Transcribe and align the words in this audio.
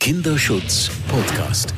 Kinderschutz 0.00 0.90
Podcast. 1.08 1.74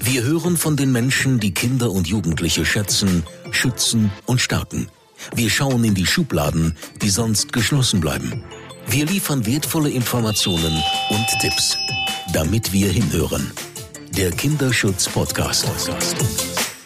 Wir 0.00 0.22
hören 0.22 0.56
von 0.56 0.74
den 0.78 0.90
Menschen, 0.90 1.38
die 1.38 1.52
Kinder 1.52 1.90
und 1.90 2.08
Jugendliche 2.08 2.64
schätzen, 2.64 3.24
schützen 3.50 4.10
und 4.24 4.40
stärken. 4.40 4.88
Wir 5.34 5.50
schauen 5.50 5.84
in 5.84 5.94
die 5.94 6.06
Schubladen, 6.06 6.78
die 7.02 7.10
sonst 7.10 7.52
geschlossen 7.52 8.00
bleiben. 8.00 8.42
Wir 8.86 9.04
liefern 9.04 9.44
wertvolle 9.44 9.90
Informationen 9.90 10.82
und 11.10 11.26
Tipps, 11.42 11.76
damit 12.32 12.72
wir 12.72 12.88
hinhören. 12.88 13.52
Der 14.16 14.30
Kinderschutz 14.30 15.06
Podcast. 15.06 15.66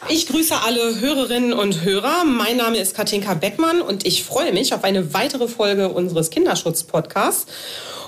Ich 0.09 0.27
grüße 0.27 0.61
alle 0.63 1.01
Hörerinnen 1.01 1.53
und 1.53 1.85
Hörer. 1.85 2.25
Mein 2.25 2.57
Name 2.57 2.79
ist 2.79 2.97
Katinka 2.97 3.35
Beckmann 3.35 3.83
und 3.83 4.05
ich 4.05 4.25
freue 4.25 4.53
mich 4.53 4.75
auf 4.75 4.83
eine 4.83 5.15
weitere 5.15 5.47
Folge 5.47 5.91
unseres 5.91 6.31
Kinderschutz-Podcasts. 6.31 7.47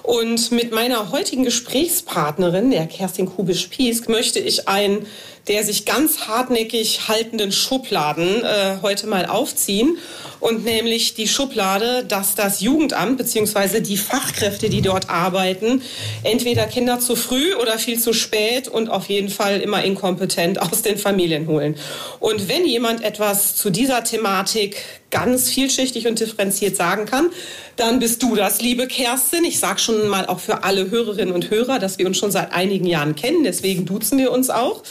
Und 0.05 0.53
mit 0.53 0.71
meiner 0.71 1.13
heutigen 1.13 1.45
Gesprächspartnerin, 1.45 2.71
der 2.71 2.87
Kerstin 2.87 3.25
Kubisch-Piesk, 3.25 4.11
möchte 4.11 4.39
ich 4.39 4.69
einen 4.69 5.07
der 5.49 5.63
sich 5.65 5.85
ganz 5.85 6.27
hartnäckig 6.27 7.09
haltenden 7.09 7.53
Schubladen 7.53 8.45
äh, 8.45 8.77
heute 8.83 9.07
mal 9.07 9.27
aufziehen. 9.27 9.99
Und 10.41 10.65
nämlich 10.65 11.15
die 11.15 11.27
Schublade, 11.27 12.05
dass 12.05 12.35
das 12.35 12.61
Jugendamt 12.61 13.17
bzw. 13.17 13.81
die 13.81 13.97
Fachkräfte, 13.97 14.69
die 14.69 14.83
dort 14.83 15.09
arbeiten, 15.09 15.81
entweder 16.23 16.67
Kinder 16.67 17.01
zu 17.01 17.17
früh 17.17 17.55
oder 17.55 17.79
viel 17.79 17.99
zu 17.99 18.13
spät 18.13 18.69
und 18.69 18.91
auf 18.91 19.09
jeden 19.09 19.31
Fall 19.31 19.61
immer 19.63 19.83
inkompetent 19.83 20.61
aus 20.61 20.83
den 20.83 20.99
Familien 20.99 21.47
holen. 21.47 21.77
Und 22.21 22.49
wenn 22.49 22.67
jemand 22.67 23.03
etwas 23.03 23.57
zu 23.57 23.71
dieser 23.71 24.05
Thematik 24.05 24.85
ganz 25.11 25.49
vielschichtig 25.49 26.07
und 26.09 26.21
differenziert 26.21 26.77
sagen 26.77 27.07
kann, 27.07 27.31
dann 27.77 27.99
bist 27.99 28.23
du 28.23 28.37
das, 28.37 28.61
liebe 28.61 28.87
Kerstin. 28.87 29.45
Ich 29.45 29.59
sage 29.59 29.79
schon 29.79 30.09
mal 30.09 30.27
auch 30.27 30.41
für 30.41 30.63
alle 30.65 30.91
Hörerinnen 30.91 31.35
und 31.35 31.51
Hörer, 31.51 31.79
dass 31.79 31.99
wir 31.99 32.07
uns 32.07 32.19
schon 32.19 32.31
seit 32.31 32.53
einigen 32.53 32.87
Jahren 32.87 33.15
kennen. 33.17 33.45
Deswegen 33.45 33.87
duzen 33.87 34.19
wir 34.19 34.31
uns 34.31 34.51
auch. 34.51 34.83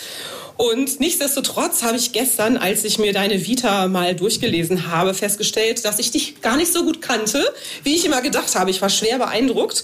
Und 0.58 1.00
nichtsdestotrotz 1.00 1.84
habe 1.84 1.98
ich 1.98 2.12
gestern, 2.12 2.58
als 2.58 2.84
ich 2.84 3.00
mir 3.00 3.12
deine 3.12 3.46
Vita 3.46 3.88
mal 3.88 4.16
durchgelesen 4.16 4.88
habe, 4.92 5.14
festgestellt, 5.14 5.84
dass 5.84 6.00
ich 6.00 6.12
dich 6.12 6.42
gar 6.42 6.58
nicht 6.58 6.72
so 6.72 6.84
gut 6.84 7.02
kannte, 7.02 7.44
wie 7.84 7.96
ich 7.96 8.06
immer 8.06 8.22
gedacht 8.22 8.56
habe. 8.56 8.70
Ich 8.70 8.82
war 8.82 8.90
schwer 8.90 9.18
beeindruckt 9.18 9.84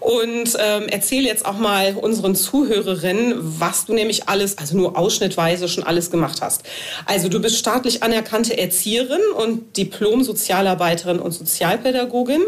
und 0.00 0.56
ähm, 0.58 0.88
erzähle 0.88 1.26
jetzt 1.26 1.46
auch 1.46 1.58
mal 1.58 1.94
unseren 1.94 2.34
Zuhörerinnen, 2.34 3.34
was 3.60 3.86
du 3.86 3.94
nämlich 3.94 4.28
alles, 4.28 4.58
also 4.58 4.76
nur 4.76 4.98
ausschnittweise 4.98 5.68
schon 5.68 5.84
alles 5.84 6.10
gemacht 6.10 6.40
hast. 6.40 6.62
Also 7.06 7.28
du 7.28 7.40
bist 7.40 7.56
staatlich 7.56 8.02
anerkannte 8.02 8.58
Erzieherin 8.58 9.20
und 9.36 9.76
Diplom-Sozialarbeiterin 9.76 11.20
und 11.20 11.32
Sozialpädagogin. 11.32 12.42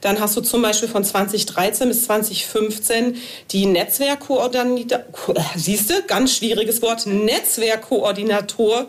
Dann 0.00 0.18
hast 0.20 0.36
du 0.36 0.40
zum 0.40 0.62
Beispiel 0.62 0.88
von 0.88 1.04
2013 1.04 1.88
bis 1.88 2.04
2015 2.04 3.16
die 3.50 3.66
Netzwerkkoordinatorin, 3.66 5.44
siehst 5.56 5.90
du, 5.90 5.94
ganz 6.06 6.36
schwieriges 6.36 6.82
Wort, 6.82 7.06
Netzwerkkoordinatorin 7.12 8.88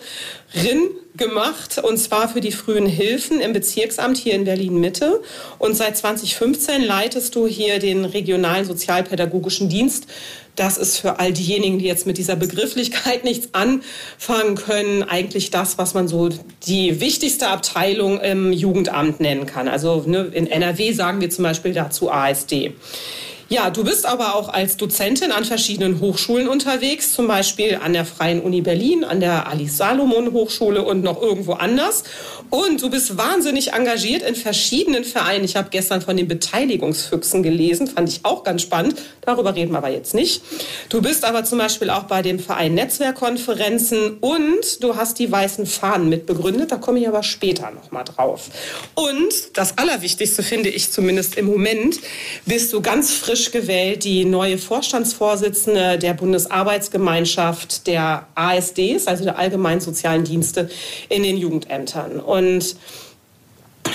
gemacht 1.15 1.77
und 1.77 1.97
zwar 1.97 2.27
für 2.27 2.41
die 2.41 2.51
frühen 2.51 2.87
Hilfen 2.87 3.39
im 3.39 3.53
Bezirksamt 3.53 4.17
hier 4.17 4.33
in 4.33 4.45
Berlin 4.45 4.79
Mitte. 4.79 5.21
Und 5.59 5.75
seit 5.75 5.97
2015 5.97 6.81
leitest 6.81 7.35
du 7.35 7.47
hier 7.47 7.79
den 7.79 8.05
regionalen 8.05 8.65
sozialpädagogischen 8.65 9.69
Dienst. 9.69 10.07
Das 10.55 10.77
ist 10.77 10.97
für 10.97 11.19
all 11.19 11.33
diejenigen, 11.33 11.79
die 11.79 11.85
jetzt 11.85 12.05
mit 12.05 12.17
dieser 12.17 12.35
Begrifflichkeit 12.35 13.23
nichts 13.23 13.49
anfangen 13.53 14.55
können, 14.55 15.03
eigentlich 15.03 15.51
das, 15.51 15.77
was 15.77 15.93
man 15.93 16.07
so 16.07 16.29
die 16.65 16.99
wichtigste 16.99 17.47
Abteilung 17.47 18.19
im 18.19 18.51
Jugendamt 18.51 19.19
nennen 19.19 19.45
kann. 19.45 19.67
Also 19.67 20.03
ne, 20.07 20.31
in 20.33 20.47
NRW 20.47 20.93
sagen 20.93 21.21
wir 21.21 21.29
zum 21.29 21.43
Beispiel 21.43 21.73
dazu 21.73 22.11
ASD. 22.11 22.73
Ja, 23.49 23.69
du 23.69 23.83
bist 23.83 24.05
aber 24.05 24.35
auch 24.35 24.49
als 24.49 24.77
Dozentin 24.77 25.31
an 25.31 25.43
verschiedenen 25.43 25.99
Hochschulen 25.99 26.47
unterwegs, 26.47 27.11
zum 27.11 27.27
Beispiel 27.27 27.79
an 27.83 27.93
der 27.93 28.05
Freien 28.05 28.41
Uni 28.41 28.61
Berlin, 28.61 29.03
an 29.03 29.19
der 29.19 29.47
Alice 29.47 29.77
Salomon 29.77 30.31
Hochschule 30.31 30.81
und 30.83 31.03
noch 31.03 31.21
irgendwo 31.21 31.53
anders. 31.53 32.03
Und 32.49 32.81
du 32.81 32.89
bist 32.89 33.17
wahnsinnig 33.17 33.73
engagiert 33.73 34.21
in 34.21 34.35
verschiedenen 34.35 35.03
Vereinen. 35.03 35.43
Ich 35.43 35.55
habe 35.55 35.69
gestern 35.71 36.01
von 36.01 36.15
den 36.15 36.27
Beteiligungsfüchsen 36.27 37.43
gelesen, 37.43 37.87
fand 37.87 38.09
ich 38.09 38.21
auch 38.23 38.43
ganz 38.43 38.61
spannend. 38.61 38.95
Darüber 39.21 39.55
reden 39.55 39.71
wir 39.71 39.79
aber 39.79 39.89
jetzt 39.89 40.13
nicht. 40.13 40.41
Du 40.89 41.01
bist 41.01 41.25
aber 41.25 41.43
zum 41.43 41.57
Beispiel 41.57 41.89
auch 41.89 42.03
bei 42.03 42.21
dem 42.21 42.39
Verein 42.39 42.75
Netzwerkkonferenzen 42.75 44.17
und 44.19 44.83
du 44.83 44.95
hast 44.95 45.19
die 45.19 45.31
Weißen 45.31 45.65
Fahnen 45.65 46.09
mitbegründet. 46.09 46.71
Da 46.71 46.77
komme 46.77 46.99
ich 46.99 47.07
aber 47.07 47.23
später 47.23 47.71
noch 47.71 47.91
mal 47.91 48.03
drauf. 48.03 48.49
Und 48.95 49.33
das 49.53 49.77
Allerwichtigste 49.77 50.43
finde 50.43 50.69
ich 50.69 50.91
zumindest 50.91 51.35
im 51.35 51.45
Moment, 51.45 51.99
bist 52.45 52.71
du 52.71 52.81
ganz 52.81 53.11
frisch 53.11 53.32
frisch 53.33 53.49
gewählt 53.49 54.03
die 54.03 54.25
neue 54.25 54.59
Vorstandsvorsitzende 54.59 55.97
der 55.97 56.13
Bundesarbeitsgemeinschaft 56.13 57.87
der 57.87 58.27
ASDs, 58.35 59.07
also 59.07 59.23
der 59.23 59.39
Allgemeinen 59.39 59.81
Sozialen 59.81 60.23
Dienste 60.23 60.69
in 61.09 61.23
den 61.23 61.37
Jugendämtern. 61.37 62.19
Und 62.19 62.75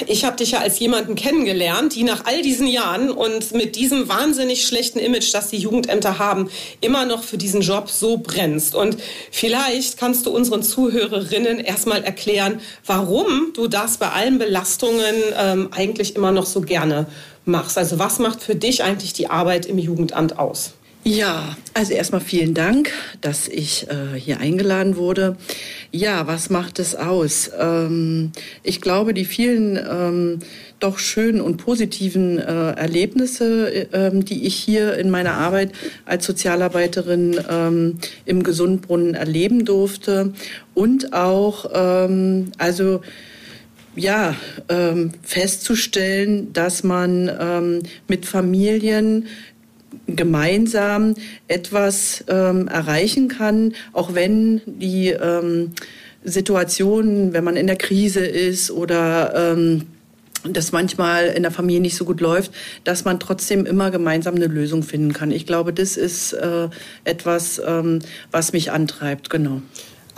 ich 0.08 0.24
habe 0.24 0.36
dich 0.36 0.50
ja 0.50 0.58
als 0.58 0.80
jemanden 0.80 1.14
kennengelernt, 1.14 1.94
die 1.94 2.02
nach 2.02 2.24
all 2.26 2.42
diesen 2.42 2.66
Jahren 2.66 3.12
und 3.12 3.52
mit 3.52 3.76
diesem 3.76 4.08
wahnsinnig 4.08 4.66
schlechten 4.66 4.98
Image, 4.98 5.32
das 5.32 5.50
die 5.50 5.58
Jugendämter 5.58 6.18
haben, 6.18 6.50
immer 6.80 7.04
noch 7.04 7.22
für 7.22 7.38
diesen 7.38 7.60
Job 7.60 7.88
so 7.88 8.18
brennst. 8.18 8.74
Und 8.74 8.96
vielleicht 9.30 9.98
kannst 9.98 10.26
du 10.26 10.30
unseren 10.30 10.64
Zuhörerinnen 10.64 11.60
erstmal 11.60 12.02
erklären, 12.02 12.60
warum 12.84 13.52
du 13.54 13.68
das 13.68 13.98
bei 13.98 14.10
allen 14.10 14.38
Belastungen 14.38 15.14
ähm, 15.36 15.68
eigentlich 15.70 16.16
immer 16.16 16.32
noch 16.32 16.46
so 16.46 16.60
gerne 16.60 17.06
machst. 17.48 17.76
Also 17.78 17.98
was 17.98 18.18
macht 18.18 18.42
für 18.42 18.54
dich 18.54 18.84
eigentlich 18.84 19.12
die 19.12 19.28
Arbeit 19.28 19.66
im 19.66 19.78
Jugendamt 19.78 20.38
aus? 20.38 20.74
Ja, 21.04 21.56
also 21.74 21.94
erstmal 21.94 22.20
vielen 22.20 22.52
Dank, 22.52 22.90
dass 23.22 23.48
ich 23.48 23.86
äh, 23.88 24.18
hier 24.18 24.40
eingeladen 24.40 24.96
wurde. 24.96 25.36
Ja, 25.90 26.26
was 26.26 26.50
macht 26.50 26.78
es 26.80 26.94
aus? 26.94 27.50
Ähm, 27.58 28.32
ich 28.62 28.82
glaube, 28.82 29.14
die 29.14 29.24
vielen 29.24 29.76
ähm, 29.76 30.40
doch 30.80 30.98
schönen 30.98 31.40
und 31.40 31.56
positiven 31.56 32.38
äh, 32.38 32.72
Erlebnisse, 32.72 33.90
äh, 33.90 34.10
die 34.12 34.46
ich 34.46 34.56
hier 34.56 34.98
in 34.98 35.08
meiner 35.08 35.34
Arbeit 35.34 35.72
als 36.04 36.26
Sozialarbeiterin 36.26 37.40
ähm, 37.48 37.98
im 38.26 38.42
Gesundbrunnen 38.42 39.14
erleben 39.14 39.64
durfte 39.64 40.34
und 40.74 41.14
auch, 41.14 41.70
ähm, 41.72 42.52
also 42.58 43.00
ja, 43.98 44.34
ähm, 44.68 45.12
festzustellen, 45.22 46.52
dass 46.52 46.84
man 46.84 47.30
ähm, 47.40 47.82
mit 48.06 48.26
Familien 48.26 49.26
gemeinsam 50.06 51.14
etwas 51.48 52.24
ähm, 52.28 52.68
erreichen 52.68 53.28
kann, 53.28 53.74
auch 53.92 54.14
wenn 54.14 54.60
die 54.66 55.08
ähm, 55.08 55.72
Situation, 56.24 57.32
wenn 57.32 57.44
man 57.44 57.56
in 57.56 57.66
der 57.66 57.76
Krise 57.76 58.24
ist 58.24 58.70
oder 58.70 59.52
ähm, 59.52 59.86
das 60.44 60.72
manchmal 60.72 61.26
in 61.26 61.42
der 61.42 61.52
Familie 61.52 61.80
nicht 61.80 61.96
so 61.96 62.04
gut 62.04 62.20
läuft, 62.20 62.52
dass 62.84 63.04
man 63.04 63.18
trotzdem 63.18 63.66
immer 63.66 63.90
gemeinsam 63.90 64.36
eine 64.36 64.46
Lösung 64.46 64.82
finden 64.82 65.12
kann. 65.12 65.30
Ich 65.30 65.46
glaube, 65.46 65.72
das 65.72 65.96
ist 65.96 66.32
äh, 66.32 66.68
etwas, 67.04 67.60
ähm, 67.66 68.00
was 68.30 68.52
mich 68.52 68.70
antreibt, 68.70 69.30
genau. 69.30 69.62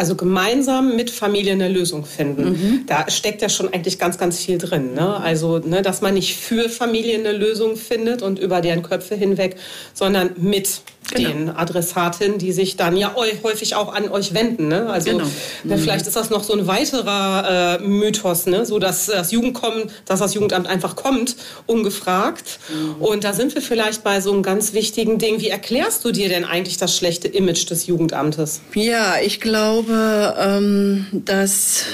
Also 0.00 0.14
gemeinsam 0.14 0.96
mit 0.96 1.10
Familie 1.10 1.52
eine 1.52 1.68
Lösung 1.68 2.06
finden. 2.06 2.52
Mhm. 2.52 2.86
Da 2.86 3.10
steckt 3.10 3.42
ja 3.42 3.50
schon 3.50 3.70
eigentlich 3.70 3.98
ganz, 3.98 4.16
ganz 4.16 4.38
viel 4.42 4.56
drin. 4.56 4.94
Ne? 4.94 5.16
Also, 5.16 5.58
ne, 5.58 5.82
dass 5.82 6.00
man 6.00 6.14
nicht 6.14 6.38
für 6.38 6.70
Familie 6.70 7.18
eine 7.18 7.32
Lösung 7.32 7.76
findet 7.76 8.22
und 8.22 8.38
über 8.38 8.62
deren 8.62 8.82
Köpfe 8.82 9.14
hinweg, 9.14 9.56
sondern 9.92 10.30
mit 10.38 10.80
genau. 11.14 11.28
den 11.28 11.50
Adressatinnen, 11.50 12.38
die 12.38 12.52
sich 12.52 12.76
dann 12.76 12.96
ja 12.96 13.14
häufig 13.14 13.74
auch 13.74 13.94
an 13.94 14.08
euch 14.08 14.34
wenden. 14.34 14.68
Ne? 14.68 14.88
Also 14.90 15.10
genau. 15.10 15.24
ne, 15.64 15.78
vielleicht 15.78 16.06
ist 16.06 16.16
das 16.16 16.30
noch 16.30 16.44
so 16.44 16.52
ein 16.52 16.66
weiterer 16.66 17.78
äh, 17.80 17.82
Mythos, 17.82 18.46
ne? 18.46 18.66
so 18.66 18.78
dass 18.78 19.06
das 19.06 19.32
Jugendkommen, 19.32 19.90
dass 20.06 20.20
das 20.20 20.34
Jugendamt 20.34 20.66
einfach 20.66 20.96
kommt, 20.96 21.36
ungefragt. 21.66 22.58
Mhm. 22.72 23.02
Und 23.02 23.24
da 23.24 23.32
sind 23.32 23.54
wir 23.54 23.62
vielleicht 23.62 24.02
bei 24.04 24.20
so 24.20 24.32
einem 24.32 24.42
ganz 24.42 24.72
wichtigen 24.72 25.18
Ding. 25.18 25.40
Wie 25.40 25.48
erklärst 25.48 26.04
du 26.04 26.12
dir 26.12 26.28
denn 26.28 26.44
eigentlich 26.44 26.76
das 26.76 26.96
schlechte 26.96 27.28
Image 27.28 27.68
des 27.70 27.86
Jugendamtes? 27.86 28.60
Ja, 28.74 29.14
ich 29.22 29.40
glaube, 29.40 30.34
ähm, 30.38 31.06
dass 31.12 31.84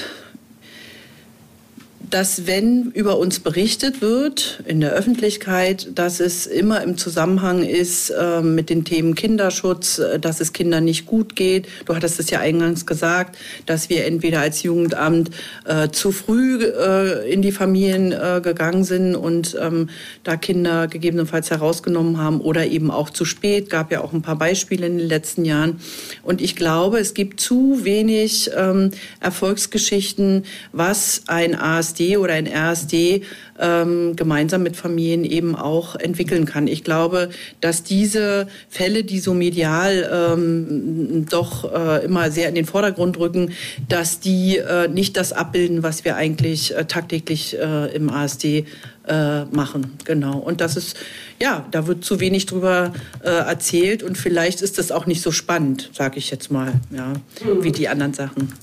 dass 2.09 2.47
wenn 2.47 2.91
über 2.91 3.17
uns 3.17 3.39
berichtet 3.39 4.01
wird 4.01 4.63
in 4.65 4.79
der 4.79 4.91
Öffentlichkeit, 4.91 5.89
dass 5.95 6.19
es 6.19 6.45
immer 6.45 6.81
im 6.81 6.97
Zusammenhang 6.97 7.63
ist 7.63 8.09
äh, 8.09 8.41
mit 8.41 8.69
den 8.69 8.85
Themen 8.85 9.13
Kinderschutz, 9.13 9.99
äh, 9.99 10.19
dass 10.19 10.39
es 10.39 10.53
Kindern 10.53 10.85
nicht 10.85 11.05
gut 11.05 11.35
geht. 11.35 11.67
Du 11.85 11.95
hattest 11.95 12.19
es 12.19 12.29
ja 12.29 12.39
eingangs 12.39 12.85
gesagt, 12.85 13.37
dass 13.65 13.89
wir 13.89 14.05
entweder 14.05 14.39
als 14.39 14.63
Jugendamt 14.63 15.31
äh, 15.65 15.89
zu 15.89 16.11
früh 16.11 16.63
äh, 16.63 17.29
in 17.31 17.41
die 17.41 17.51
Familien 17.51 18.13
äh, 18.13 18.39
gegangen 18.41 18.85
sind 18.85 19.15
und 19.15 19.57
ähm, 19.59 19.89
da 20.23 20.37
Kinder 20.37 20.87
gegebenenfalls 20.87 21.51
herausgenommen 21.51 22.17
haben 22.17 22.39
oder 22.39 22.65
eben 22.65 22.89
auch 22.89 23.09
zu 23.09 23.25
spät. 23.25 23.69
Gab 23.69 23.91
ja 23.91 24.01
auch 24.01 24.13
ein 24.13 24.21
paar 24.21 24.37
Beispiele 24.37 24.87
in 24.87 24.97
den 24.97 25.07
letzten 25.07 25.43
Jahren. 25.43 25.81
Und 26.23 26.41
ich 26.41 26.55
glaube, 26.55 26.99
es 26.99 27.13
gibt 27.13 27.41
zu 27.41 27.83
wenig 27.83 28.49
ähm, 28.55 28.91
Erfolgsgeschichten, 29.19 30.45
was 30.71 31.23
ein 31.27 31.53
ASD 31.55 31.96
ASD 31.97 32.17
oder 32.17 32.33
ein 32.33 32.47
RSD 32.47 33.23
ähm, 33.59 34.15
gemeinsam 34.15 34.63
mit 34.63 34.75
Familien 34.75 35.23
eben 35.23 35.55
auch 35.55 35.95
entwickeln 35.95 36.45
kann. 36.45 36.67
Ich 36.67 36.83
glaube, 36.83 37.29
dass 37.61 37.83
diese 37.83 38.47
Fälle, 38.69 39.03
die 39.03 39.19
so 39.19 39.33
medial 39.33 40.35
ähm, 40.37 41.25
doch 41.29 41.73
äh, 41.73 42.05
immer 42.05 42.31
sehr 42.31 42.49
in 42.49 42.55
den 42.55 42.65
Vordergrund 42.65 43.17
rücken, 43.17 43.53
dass 43.89 44.19
die 44.19 44.57
äh, 44.57 44.87
nicht 44.87 45.17
das 45.17 45.33
abbilden, 45.33 45.83
was 45.83 46.05
wir 46.05 46.15
eigentlich 46.15 46.75
äh, 46.75 46.85
tagtäglich 46.85 47.57
äh, 47.57 47.95
im 47.95 48.09
ASD 48.09 48.65
äh, 49.07 49.45
machen. 49.45 49.93
Genau. 50.05 50.37
Und 50.37 50.61
das 50.61 50.75
ist, 50.75 50.97
ja, 51.41 51.65
da 51.71 51.87
wird 51.87 52.03
zu 52.03 52.19
wenig 52.19 52.45
drüber 52.45 52.93
äh, 53.23 53.29
erzählt 53.29 54.03
und 54.03 54.17
vielleicht 54.17 54.61
ist 54.61 54.77
das 54.77 54.91
auch 54.91 55.05
nicht 55.05 55.21
so 55.21 55.31
spannend, 55.31 55.89
sage 55.93 56.17
ich 56.17 56.29
jetzt 56.29 56.51
mal, 56.51 56.73
ja, 56.91 57.13
wie 57.61 57.71
die 57.71 57.87
anderen 57.87 58.13
Sachen. 58.13 58.53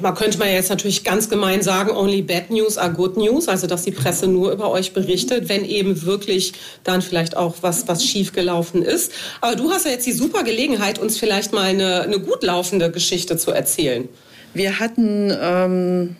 Man 0.00 0.14
könnte 0.14 0.38
man 0.38 0.48
jetzt 0.48 0.70
natürlich 0.70 1.04
ganz 1.04 1.30
gemein 1.30 1.62
sagen, 1.62 1.90
only 1.90 2.20
bad 2.20 2.50
news 2.50 2.76
are 2.76 2.92
good 2.92 3.16
news, 3.16 3.48
also 3.48 3.68
dass 3.68 3.84
die 3.84 3.92
Presse 3.92 4.26
nur 4.26 4.50
über 4.50 4.70
euch 4.70 4.92
berichtet, 4.92 5.48
wenn 5.48 5.64
eben 5.64 6.02
wirklich 6.02 6.52
dann 6.82 7.00
vielleicht 7.00 7.36
auch 7.36 7.56
was, 7.60 7.86
was 7.86 8.04
schiefgelaufen 8.04 8.82
ist. 8.82 9.12
Aber 9.40 9.54
du 9.54 9.70
hast 9.70 9.86
ja 9.86 9.92
jetzt 9.92 10.06
die 10.06 10.12
super 10.12 10.42
Gelegenheit, 10.42 10.98
uns 10.98 11.16
vielleicht 11.16 11.52
mal 11.52 11.62
eine, 11.62 12.02
eine 12.02 12.18
gut 12.18 12.42
laufende 12.42 12.90
Geschichte 12.90 13.36
zu 13.36 13.52
erzählen. 13.52 14.08
Wir 14.52 14.80
hatten 14.80 15.32
ähm, 15.40 16.16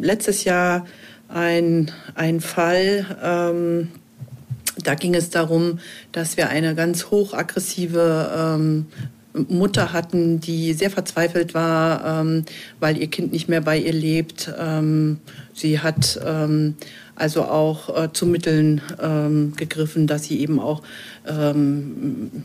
letztes 0.00 0.44
Jahr 0.44 0.86
ein, 1.28 1.90
ein 2.14 2.40
Fall, 2.40 3.16
ähm, 3.22 3.88
da 4.84 4.94
ging 4.94 5.14
es 5.14 5.30
darum, 5.30 5.80
dass 6.12 6.36
wir 6.36 6.48
eine 6.48 6.74
ganz 6.74 7.10
hochaggressive 7.10 8.32
ähm, 8.36 8.86
Mutter 9.34 9.92
hatten, 9.92 10.40
die 10.40 10.72
sehr 10.74 10.90
verzweifelt 10.90 11.54
war, 11.54 12.20
ähm, 12.20 12.44
weil 12.80 12.98
ihr 12.98 13.08
Kind 13.08 13.32
nicht 13.32 13.48
mehr 13.48 13.62
bei 13.62 13.78
ihr 13.78 13.92
lebt. 13.92 14.52
Ähm, 14.58 15.18
sie 15.54 15.80
hat 15.80 16.20
ähm, 16.24 16.74
also 17.14 17.44
auch 17.44 18.04
äh, 18.04 18.12
zu 18.12 18.26
Mitteln 18.26 18.82
ähm, 19.00 19.54
gegriffen, 19.56 20.06
dass 20.06 20.24
sie 20.24 20.40
eben 20.40 20.60
auch 20.60 20.82
ähm, 21.26 22.44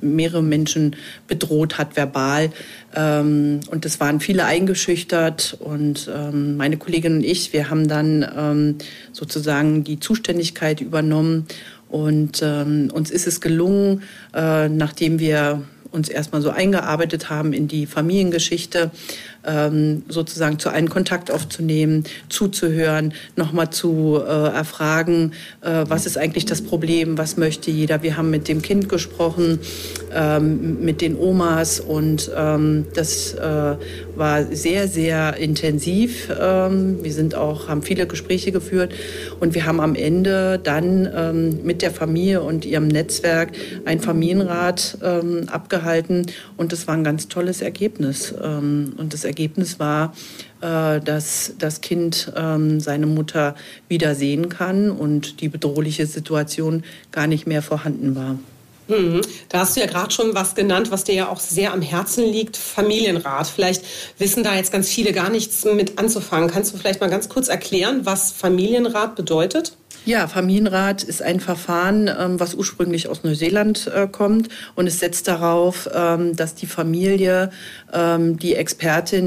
mehrere 0.00 0.42
Menschen 0.42 0.96
bedroht 1.28 1.78
hat, 1.78 1.96
verbal. 1.96 2.50
Ähm, 2.94 3.60
und 3.70 3.86
es 3.86 4.00
waren 4.00 4.20
viele 4.20 4.44
eingeschüchtert. 4.44 5.56
Und 5.60 6.10
meine 6.32 6.76
Kollegin 6.76 7.16
und 7.16 7.24
ich, 7.24 7.52
wir 7.52 7.70
haben 7.70 7.88
dann 7.88 8.76
sozusagen 9.12 9.84
die 9.84 9.98
Zuständigkeit 9.98 10.80
übernommen. 10.82 11.46
Und 11.88 12.42
uns 12.42 13.10
ist 13.10 13.26
es 13.26 13.40
gelungen, 13.40 14.02
äh, 14.34 14.68
nachdem 14.68 15.18
wir 15.18 15.62
uns 15.92 16.08
erstmal 16.08 16.42
so 16.42 16.50
eingearbeitet 16.50 17.30
haben 17.30 17.52
in 17.52 17.68
die 17.68 17.86
Familiengeschichte, 17.86 18.90
ähm, 19.46 20.02
sozusagen 20.08 20.58
zu 20.58 20.68
einem 20.68 20.88
Kontakt 20.88 21.30
aufzunehmen, 21.30 22.04
zuzuhören, 22.28 23.14
nochmal 23.36 23.70
zu 23.70 24.20
äh, 24.20 24.28
erfragen, 24.28 25.32
äh, 25.62 25.84
was 25.88 26.06
ist 26.06 26.18
eigentlich 26.18 26.46
das 26.46 26.62
Problem, 26.62 27.16
was 27.18 27.36
möchte 27.36 27.70
jeder. 27.70 28.02
Wir 28.02 28.16
haben 28.16 28.30
mit 28.30 28.48
dem 28.48 28.62
Kind 28.62 28.88
gesprochen, 28.88 29.60
ähm, 30.14 30.84
mit 30.84 31.00
den 31.00 31.16
Omas 31.16 31.80
und 31.80 32.30
ähm, 32.36 32.86
das 32.94 33.34
äh, 33.34 33.76
war 34.16 34.44
sehr, 34.50 34.88
sehr 34.88 35.36
intensiv. 35.36 36.28
Ähm, 36.38 37.02
wir 37.02 37.12
sind 37.12 37.34
auch, 37.34 37.68
haben 37.68 37.82
viele 37.82 38.06
Gespräche 38.06 38.52
geführt 38.52 38.92
und 39.40 39.54
wir 39.54 39.66
haben 39.66 39.80
am 39.80 39.94
Ende 39.94 40.58
dann 40.62 41.08
ähm, 41.14 41.60
mit 41.64 41.82
der 41.82 41.90
Familie 41.90 42.42
und 42.42 42.64
ihrem 42.64 42.88
Netzwerk 42.88 43.52
ein 43.84 44.00
Familienrat 44.00 44.98
ähm, 45.02 45.46
abgehalten 45.76 46.26
und 46.56 46.72
das 46.72 46.86
war 46.86 46.94
ein 46.94 47.04
ganz 47.04 47.28
tolles 47.28 47.62
Ergebnis. 47.62 48.32
und 48.32 49.08
das 49.10 49.24
Ergebnis 49.24 49.78
war, 49.78 50.14
äh, 50.60 51.00
dass 51.00 51.52
das 51.58 51.80
Kind 51.80 52.32
ähm, 52.36 52.80
seine 52.80 53.06
Mutter 53.06 53.54
wieder 53.88 54.14
sehen 54.14 54.48
kann 54.48 54.90
und 54.90 55.40
die 55.40 55.48
bedrohliche 55.48 56.06
Situation 56.06 56.84
gar 57.12 57.26
nicht 57.26 57.46
mehr 57.46 57.62
vorhanden 57.62 58.14
war. 58.14 58.38
Mhm. 58.88 59.20
Da 59.48 59.60
hast 59.60 59.76
du 59.76 59.80
ja 59.80 59.86
gerade 59.86 60.12
schon 60.12 60.34
was 60.34 60.54
genannt, 60.54 60.90
was 60.90 61.04
dir 61.04 61.14
ja 61.14 61.28
auch 61.28 61.40
sehr 61.40 61.72
am 61.72 61.82
Herzen 61.82 62.24
liegt, 62.24 62.56
Familienrat. 62.56 63.48
Vielleicht 63.48 63.84
wissen 64.18 64.44
da 64.44 64.54
jetzt 64.54 64.70
ganz 64.70 64.88
viele 64.88 65.12
gar 65.12 65.28
nichts 65.28 65.64
mit 65.64 65.98
anzufangen. 65.98 66.48
Kannst 66.48 66.72
du 66.72 66.78
vielleicht 66.78 67.00
mal 67.00 67.10
ganz 67.10 67.28
kurz 67.28 67.48
erklären, 67.48 68.06
was 68.06 68.30
Familienrat 68.32 69.16
bedeutet? 69.16 69.76
Ja, 70.06 70.28
Familienrat 70.28 71.02
ist 71.02 71.20
ein 71.20 71.40
Verfahren, 71.40 72.06
ähm, 72.06 72.38
was 72.38 72.54
ursprünglich 72.54 73.08
aus 73.08 73.24
Neuseeland 73.24 73.90
äh, 73.92 74.06
kommt 74.06 74.48
und 74.76 74.86
es 74.86 75.00
setzt 75.00 75.26
darauf, 75.26 75.90
ähm, 75.92 76.36
dass 76.36 76.54
die 76.54 76.66
Familie 76.66 77.50
ähm, 77.92 78.38
die 78.38 78.54
Expertin 78.54 79.26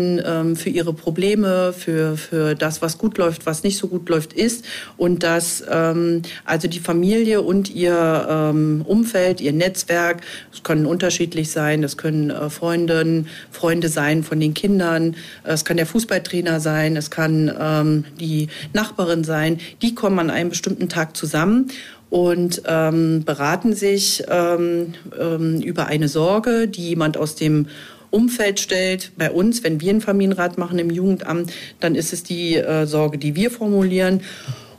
für 0.56 0.70
ihre 0.70 0.94
Probleme, 0.94 1.74
für, 1.74 2.16
für 2.16 2.56
das, 2.56 2.81
was 2.81 2.98
gut 2.98 3.18
läuft, 3.18 3.46
was 3.46 3.64
nicht 3.64 3.78
so 3.78 3.88
gut 3.88 4.08
läuft, 4.08 4.31
ist 4.34 4.64
und 4.96 5.24
dass 5.24 5.64
also 5.68 6.68
die 6.68 6.80
Familie 6.80 7.42
und 7.42 7.70
ihr 7.74 8.54
Umfeld, 8.86 9.42
ihr 9.42 9.54
Netzwerk, 9.54 10.22
es 10.54 10.64
können 10.64 10.86
unterschiedlich 10.86 11.52
sein, 11.52 11.81
das 11.81 11.98
können 11.98 12.30
äh, 12.30 12.50
Freundinnen, 12.50 13.28
Freunde 13.52 13.90
sein 13.90 14.24
von 14.24 14.40
den 14.40 14.54
Kindern, 14.54 15.16
es 15.44 15.66
kann 15.66 15.78
der 15.78 15.86
Fußballtrainer 15.86 16.60
sein, 16.60 16.96
es 16.96 17.10
kann 17.10 18.06
die 18.20 18.48
Nachbarin 18.74 19.24
sein, 19.24 19.60
die 19.81 19.96
kommen 19.96 20.20
an 20.20 20.30
einem 20.30 20.50
bestimmten 20.50 20.69
bestimmten 20.69 20.89
Tag 20.89 21.18
zusammen 21.18 21.71
und 22.12 22.62
ähm, 22.68 23.24
beraten 23.24 23.74
sich 23.74 24.24
ähm, 24.30 24.94
ähm, 25.19 25.62
über 25.62 25.88
eine 25.88 26.07
Sorge, 26.07 26.68
die 26.68 26.89
jemand 26.89 27.18
aus 27.18 27.36
dem 27.36 27.68
Umfeld 28.12 28.60
stellt. 28.60 29.12
Bei 29.18 29.31
uns, 29.31 29.63
wenn 29.63 29.81
wir 29.81 29.89
einen 29.89 30.01
Familienrat 30.01 30.57
machen 30.57 30.77
im 30.80 30.92
Jugendamt, 30.92 31.51
dann 31.80 31.95
ist 31.95 32.13
es 32.13 32.24
die 32.24 32.56
äh, 32.56 32.86
Sorge, 32.86 33.18
die 33.18 33.36
wir 33.36 33.51
formulieren. 33.51 34.21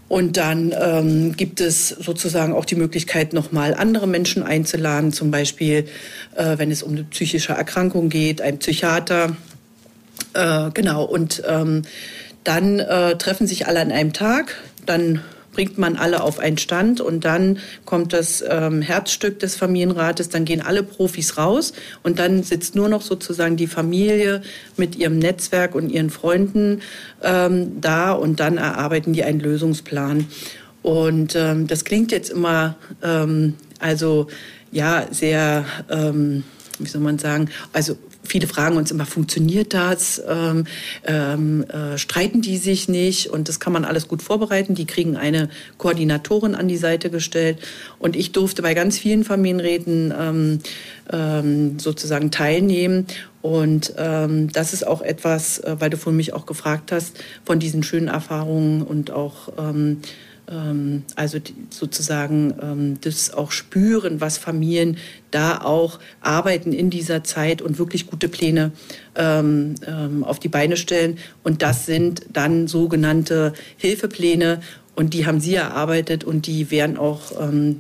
Und 0.08 0.37
dann 0.37 0.75
ähm, 0.81 1.37
gibt 1.37 1.60
es 1.60 1.88
sozusagen 1.88 2.52
auch 2.52 2.64
die 2.64 2.75
Möglichkeit, 2.75 3.32
nochmal 3.32 3.75
andere 3.75 4.08
Menschen 4.08 4.42
einzuladen, 4.42 5.12
zum 5.12 5.31
Beispiel, 5.31 5.87
äh, 6.37 6.58
wenn 6.58 6.70
es 6.70 6.82
um 6.82 6.92
eine 6.92 7.04
psychische 7.04 7.52
Erkrankung 7.52 8.08
geht, 8.08 8.40
ein 8.40 8.58
Psychiater. 8.58 9.37
Äh, 10.34 10.70
genau, 10.75 11.04
und 11.04 11.42
ähm, 11.48 11.82
dann 12.42 12.81
äh, 12.81 13.16
treffen 13.19 13.46
sich 13.46 13.69
alle 13.69 13.81
an 13.81 13.92
einem 13.92 14.12
Tag, 14.12 14.56
dann 14.87 15.20
bringt 15.52 15.79
man 15.79 15.97
alle 15.97 16.23
auf 16.23 16.38
einen 16.38 16.58
Stand 16.58 17.00
und 17.00 17.25
dann 17.25 17.58
kommt 17.85 18.12
das 18.12 18.44
ähm, 18.49 18.82
Herzstück 18.82 19.38
des 19.41 19.56
Familienrates, 19.56 20.29
dann 20.29 20.44
gehen 20.44 20.61
alle 20.61 20.82
Profis 20.82 21.37
raus 21.37 21.73
und 22.02 22.19
dann 22.19 22.43
sitzt 22.43 22.75
nur 22.75 22.88
noch 22.88 23.02
sozusagen 23.02 23.56
die 23.56 23.67
Familie 23.67 24.43
mit 24.76 24.97
ihrem 24.97 25.19
Netzwerk 25.19 25.75
und 25.75 25.91
ihren 25.91 26.11
Freunden 26.11 26.82
ähm, 27.23 27.81
da 27.81 28.12
und 28.12 28.41
dann 28.41 28.58
erarbeiten 28.58 29.12
die 29.12 29.25
einen 29.25 29.41
Lösungsplan. 29.41 30.26
Und 30.82 31.37
ähm, 31.37 31.67
das 31.67 31.85
klingt 31.85 32.11
jetzt 32.12 32.31
immer, 32.31 32.76
ähm, 33.02 33.55
also 33.79 34.29
ja, 34.73 35.06
sehr, 35.11 35.64
ähm, 35.91 36.44
wie 36.79 36.88
soll 36.88 37.00
man 37.00 37.19
sagen, 37.19 37.50
also 37.73 37.97
viele 38.30 38.46
fragen 38.46 38.76
uns 38.76 38.90
immer, 38.90 39.06
funktioniert 39.06 39.75
das? 39.75 40.22
Ähm, 40.26 40.64
ähm, 41.04 41.64
äh, 41.64 41.99
streiten 41.99 42.40
die 42.40 42.58
sich 42.58 42.88
nicht? 42.88 43.26
Und 43.26 43.49
das 43.49 43.58
kann 43.58 43.72
man 43.72 43.84
alles 43.84 44.06
gut 44.06 44.22
vorbereiten. 44.22 44.75
Die 44.75 44.87
kriegen 44.87 45.16
eine 45.16 45.49
Koordinatorin 45.78 46.54
an 46.54 46.68
die 46.68 46.76
Seite 46.76 47.10
gestellt. 47.10 47.58
Und 47.99 48.14
ich 48.14 48.30
durfte 48.30 48.62
bei 48.62 48.75
ganz 48.75 48.99
vielen 48.99 49.25
Familienräten 49.25 50.14
ähm, 50.16 50.58
ähm 51.12 51.78
sozusagen 51.80 52.30
teilnehmen. 52.30 53.06
Und 53.42 53.94
ähm, 53.96 54.52
das 54.52 54.72
ist 54.72 54.87
auch 54.87 55.02
etwas, 55.02 55.58
äh, 55.58 55.76
weil 55.78 55.90
du 55.90 55.96
von 55.96 56.14
mich 56.14 56.32
auch 56.32 56.46
gefragt 56.46 56.92
hast, 56.92 57.22
von 57.44 57.58
diesen 57.58 57.82
schönen 57.82 58.08
Erfahrungen 58.08 58.82
und 58.82 59.10
auch 59.10 59.49
ähm, 59.58 60.02
also 61.14 61.38
sozusagen 61.71 62.54
ähm, 62.61 62.99
das 63.02 63.33
auch 63.33 63.52
spüren, 63.52 64.21
was 64.21 64.37
Familien 64.37 64.97
da 65.30 65.61
auch 65.61 66.00
arbeiten 66.21 66.73
in 66.73 66.90
dieser 66.90 67.23
Zeit 67.23 67.62
und 67.62 67.78
wirklich 67.78 68.07
gute 68.07 68.28
Pläne 68.28 68.73
ähm, 69.14 69.75
auf 70.23 70.40
die 70.40 70.49
Beine 70.49 70.76
stellen. 70.76 71.19
Und 71.45 71.62
das 71.62 71.87
sind 71.87 72.26
dann 72.33 72.66
sogenannte 72.66 73.52
Hilfepläne. 73.76 74.61
Und 74.97 75.14
die 75.14 75.25
haben 75.25 75.40
Sie 75.40 75.54
erarbeitet 75.54 76.25
und 76.25 76.47
die 76.47 76.71
werden 76.71 76.99
auch 76.99 77.33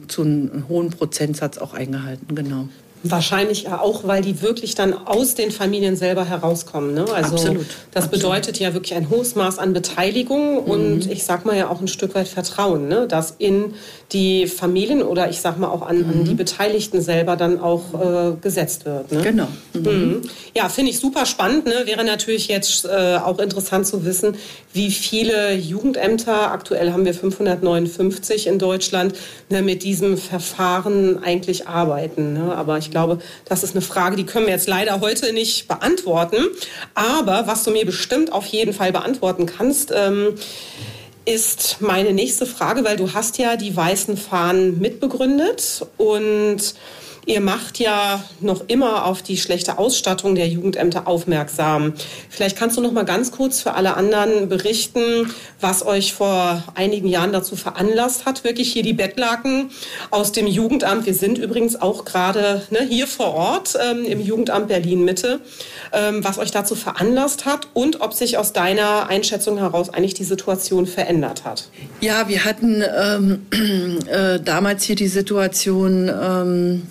zu 0.08 0.22
einem 0.22 0.68
hohen 0.68 0.88
Prozentsatz 0.90 1.58
auch 1.58 1.74
eingehalten, 1.74 2.34
genau. 2.34 2.68
Wahrscheinlich 3.02 3.68
auch, 3.68 4.04
weil 4.04 4.20
die 4.20 4.42
wirklich 4.42 4.74
dann 4.74 4.92
aus 4.92 5.34
den 5.34 5.50
Familien 5.50 5.96
selber 5.96 6.26
herauskommen. 6.26 6.92
Ne? 6.92 7.06
Also 7.12 7.32
Absolut. 7.32 7.66
Das 7.92 8.04
Absolut. 8.04 8.10
bedeutet 8.10 8.58
ja 8.58 8.74
wirklich 8.74 8.94
ein 8.94 9.08
hohes 9.08 9.34
Maß 9.34 9.58
an 9.58 9.72
Beteiligung 9.72 10.64
mhm. 10.64 10.70
und 10.70 11.10
ich 11.10 11.24
sag 11.24 11.46
mal 11.46 11.56
ja 11.56 11.70
auch 11.70 11.80
ein 11.80 11.88
Stück 11.88 12.14
weit 12.14 12.28
Vertrauen, 12.28 12.88
ne? 12.88 13.06
dass 13.08 13.34
in 13.38 13.74
die 14.12 14.46
Familien 14.46 15.02
oder 15.02 15.30
ich 15.30 15.40
sag 15.40 15.58
mal 15.58 15.68
auch 15.68 15.82
an, 15.82 15.98
mhm. 15.98 16.10
an 16.10 16.24
die 16.24 16.34
Beteiligten 16.34 17.00
selber 17.00 17.36
dann 17.36 17.60
auch 17.60 17.82
äh, 17.94 18.32
gesetzt 18.40 18.84
wird. 18.84 19.12
Ne? 19.12 19.22
Genau. 19.22 19.48
Mhm. 19.74 19.82
mhm. 19.82 20.22
Ja, 20.54 20.68
finde 20.68 20.90
ich 20.90 20.98
super 20.98 21.26
spannend. 21.26 21.66
Ne? 21.66 21.82
Wäre 21.84 22.04
natürlich 22.04 22.48
jetzt 22.48 22.84
äh, 22.84 23.16
auch 23.16 23.38
interessant 23.38 23.86
zu 23.86 24.04
wissen, 24.04 24.36
wie 24.72 24.90
viele 24.90 25.54
Jugendämter, 25.54 26.50
aktuell 26.50 26.92
haben 26.92 27.04
wir 27.04 27.14
559 27.14 28.46
in 28.46 28.58
Deutschland, 28.58 29.14
ne, 29.48 29.62
mit 29.62 29.82
diesem 29.82 30.16
Verfahren 30.16 31.22
eigentlich 31.22 31.68
arbeiten. 31.68 32.32
Ne? 32.32 32.54
Aber 32.56 32.78
ich 32.78 32.90
glaube, 32.90 33.18
das 33.44 33.62
ist 33.62 33.74
eine 33.74 33.82
Frage, 33.82 34.16
die 34.16 34.24
können 34.24 34.46
wir 34.46 34.52
jetzt 34.52 34.68
leider 34.68 35.00
heute 35.00 35.32
nicht 35.32 35.68
beantworten. 35.68 36.36
Aber 36.94 37.46
was 37.46 37.64
du 37.64 37.70
mir 37.70 37.86
bestimmt 37.86 38.32
auf 38.32 38.46
jeden 38.46 38.72
Fall 38.72 38.92
beantworten 38.92 39.46
kannst, 39.46 39.92
ähm, 39.94 40.34
ist 41.30 41.76
meine 41.80 42.12
nächste 42.12 42.44
Frage, 42.44 42.84
weil 42.84 42.96
du 42.96 43.14
hast 43.14 43.38
ja 43.38 43.56
die 43.56 43.74
Weißen 43.76 44.16
Fahnen 44.16 44.80
mitbegründet 44.80 45.86
und 45.96 46.74
Ihr 47.26 47.40
macht 47.40 47.78
ja 47.78 48.24
noch 48.40 48.64
immer 48.68 49.04
auf 49.04 49.22
die 49.22 49.36
schlechte 49.36 49.78
Ausstattung 49.78 50.34
der 50.34 50.48
Jugendämter 50.48 51.06
aufmerksam. 51.06 51.92
Vielleicht 52.28 52.56
kannst 52.56 52.76
du 52.76 52.80
noch 52.80 52.92
mal 52.92 53.04
ganz 53.04 53.30
kurz 53.30 53.60
für 53.60 53.74
alle 53.74 53.94
anderen 53.94 54.48
berichten, 54.48 55.30
was 55.60 55.84
euch 55.84 56.14
vor 56.14 56.64
einigen 56.74 57.08
Jahren 57.08 57.32
dazu 57.32 57.56
veranlasst 57.56 58.24
hat, 58.24 58.44
wirklich 58.44 58.72
hier 58.72 58.82
die 58.82 58.94
Bettlaken 58.94 59.70
aus 60.10 60.32
dem 60.32 60.46
Jugendamt. 60.46 61.06
Wir 61.06 61.14
sind 61.14 61.38
übrigens 61.38 61.80
auch 61.80 62.04
gerade 62.04 62.62
ne, 62.70 62.86
hier 62.88 63.06
vor 63.06 63.34
Ort 63.34 63.78
ähm, 63.80 64.04
im 64.04 64.20
Jugendamt 64.20 64.68
Berlin 64.68 65.04
Mitte, 65.04 65.40
ähm, 65.92 66.24
was 66.24 66.38
euch 66.38 66.50
dazu 66.50 66.74
veranlasst 66.74 67.44
hat 67.44 67.68
und 67.74 68.00
ob 68.00 68.14
sich 68.14 68.38
aus 68.38 68.52
deiner 68.52 69.08
Einschätzung 69.08 69.58
heraus 69.58 69.90
eigentlich 69.90 70.14
die 70.14 70.24
Situation 70.24 70.86
verändert 70.86 71.44
hat. 71.44 71.68
Ja, 72.00 72.28
wir 72.28 72.44
hatten 72.44 72.82
ähm, 72.82 73.46
äh, 74.06 74.40
damals 74.40 74.84
hier 74.84 74.96
die 74.96 75.08
Situation 75.08 76.08
ähm, 76.08 76.82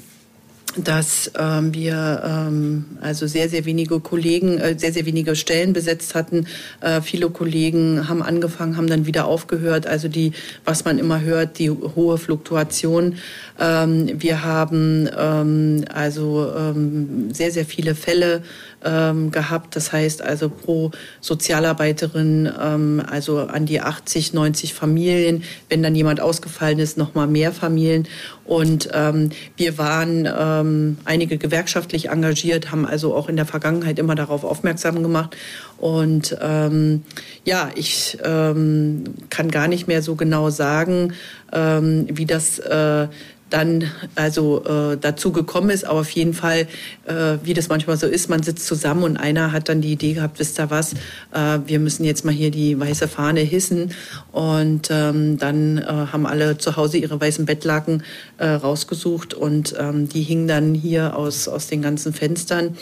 dass 0.77 1.31
ähm, 1.37 1.73
wir 1.73 2.21
ähm, 2.25 2.85
also 3.01 3.27
sehr, 3.27 3.49
sehr 3.49 3.65
wenige 3.65 3.99
Kollegen, 3.99 4.59
äh, 4.59 4.77
sehr, 4.77 4.93
sehr 4.93 5.05
wenige 5.05 5.35
Stellen 5.35 5.73
besetzt 5.73 6.15
hatten. 6.15 6.45
Äh, 6.81 7.01
viele 7.01 7.29
Kollegen 7.29 8.07
haben 8.07 8.21
angefangen, 8.21 8.77
haben 8.77 8.87
dann 8.87 9.05
wieder 9.05 9.25
aufgehört. 9.25 9.87
Also 9.87 10.07
die, 10.07 10.33
was 10.65 10.85
man 10.85 10.99
immer 10.99 11.21
hört, 11.21 11.59
die 11.59 11.69
hohe 11.69 12.17
Fluktuation. 12.17 13.15
Ähm, 13.59 14.21
wir 14.21 14.43
haben 14.43 15.09
ähm, 15.17 15.85
also 15.93 16.51
ähm, 16.55 17.33
sehr, 17.33 17.51
sehr 17.51 17.65
viele 17.65 17.95
Fälle 17.95 18.43
ähm, 18.83 19.31
gehabt. 19.31 19.75
Das 19.75 19.91
heißt 19.91 20.21
also 20.21 20.49
pro 20.49 20.91
Sozialarbeiterin, 21.21 22.51
ähm, 22.59 23.03
also 23.09 23.39
an 23.39 23.65
die 23.65 23.81
80, 23.81 24.33
90 24.33 24.73
Familien. 24.73 25.43
Wenn 25.69 25.83
dann 25.83 25.95
jemand 25.95 26.21
ausgefallen 26.21 26.79
ist, 26.79 26.97
noch 26.97 27.15
mal 27.15 27.27
mehr 27.27 27.51
Familien. 27.51 28.07
Und 28.45 28.89
ähm, 28.93 29.29
wir 29.57 29.77
waren 29.77 30.27
ähm, 30.27 30.97
einige 31.05 31.37
gewerkschaftlich 31.37 32.09
engagiert, 32.09 32.71
haben 32.71 32.85
also 32.85 33.13
auch 33.13 33.29
in 33.29 33.35
der 33.35 33.45
Vergangenheit 33.45 33.99
immer 33.99 34.15
darauf 34.15 34.43
aufmerksam 34.43 35.03
gemacht. 35.03 35.35
Und 35.77 36.35
ähm, 36.41 37.03
ja, 37.45 37.69
ich 37.75 38.17
ähm, 38.23 39.03
kann 39.29 39.51
gar 39.51 39.67
nicht 39.67 39.87
mehr 39.87 40.01
so 40.01 40.15
genau 40.15 40.49
sagen, 40.49 41.13
ähm, 41.53 42.07
wie 42.09 42.25
das 42.25 42.59
äh, 42.59 43.07
dann 43.49 43.89
also 44.15 44.63
äh, 44.65 44.97
dazu 44.97 45.31
gekommen 45.31 45.69
ist. 45.69 45.85
Aber 45.85 46.01
auf 46.01 46.09
jeden 46.11 46.33
Fall, 46.33 46.67
äh, 47.05 47.37
wie 47.43 47.53
das 47.53 47.69
manchmal 47.69 47.97
so 47.97 48.07
ist, 48.07 48.29
man 48.29 48.43
sitzt 48.43 48.65
zusammen 48.65 49.03
und 49.03 49.17
einer 49.17 49.51
hat 49.51 49.69
dann 49.69 49.81
die 49.81 49.91
Idee 49.91 50.13
gehabt, 50.13 50.39
wisst 50.39 50.59
ihr 50.59 50.69
was, 50.69 50.93
äh, 51.33 51.59
wir 51.65 51.79
müssen 51.79 52.03
jetzt 52.03 52.25
mal 52.25 52.33
hier 52.33 52.51
die 52.51 52.79
weiße 52.79 53.07
Fahne 53.07 53.41
hissen. 53.41 53.93
Und 54.31 54.89
ähm, 54.91 55.37
dann 55.37 55.77
äh, 55.79 55.83
haben 55.85 56.25
alle 56.25 56.57
zu 56.57 56.75
Hause 56.75 56.97
ihre 56.97 57.19
weißen 57.19 57.45
Bettlaken 57.45 58.03
äh, 58.37 58.47
rausgesucht 58.47 59.33
und 59.33 59.75
ähm, 59.79 60.07
die 60.09 60.21
hingen 60.21 60.47
dann 60.47 60.73
hier 60.73 61.15
aus, 61.15 61.47
aus 61.47 61.67
den 61.67 61.81
ganzen 61.81 62.13
Fenstern. 62.13 62.77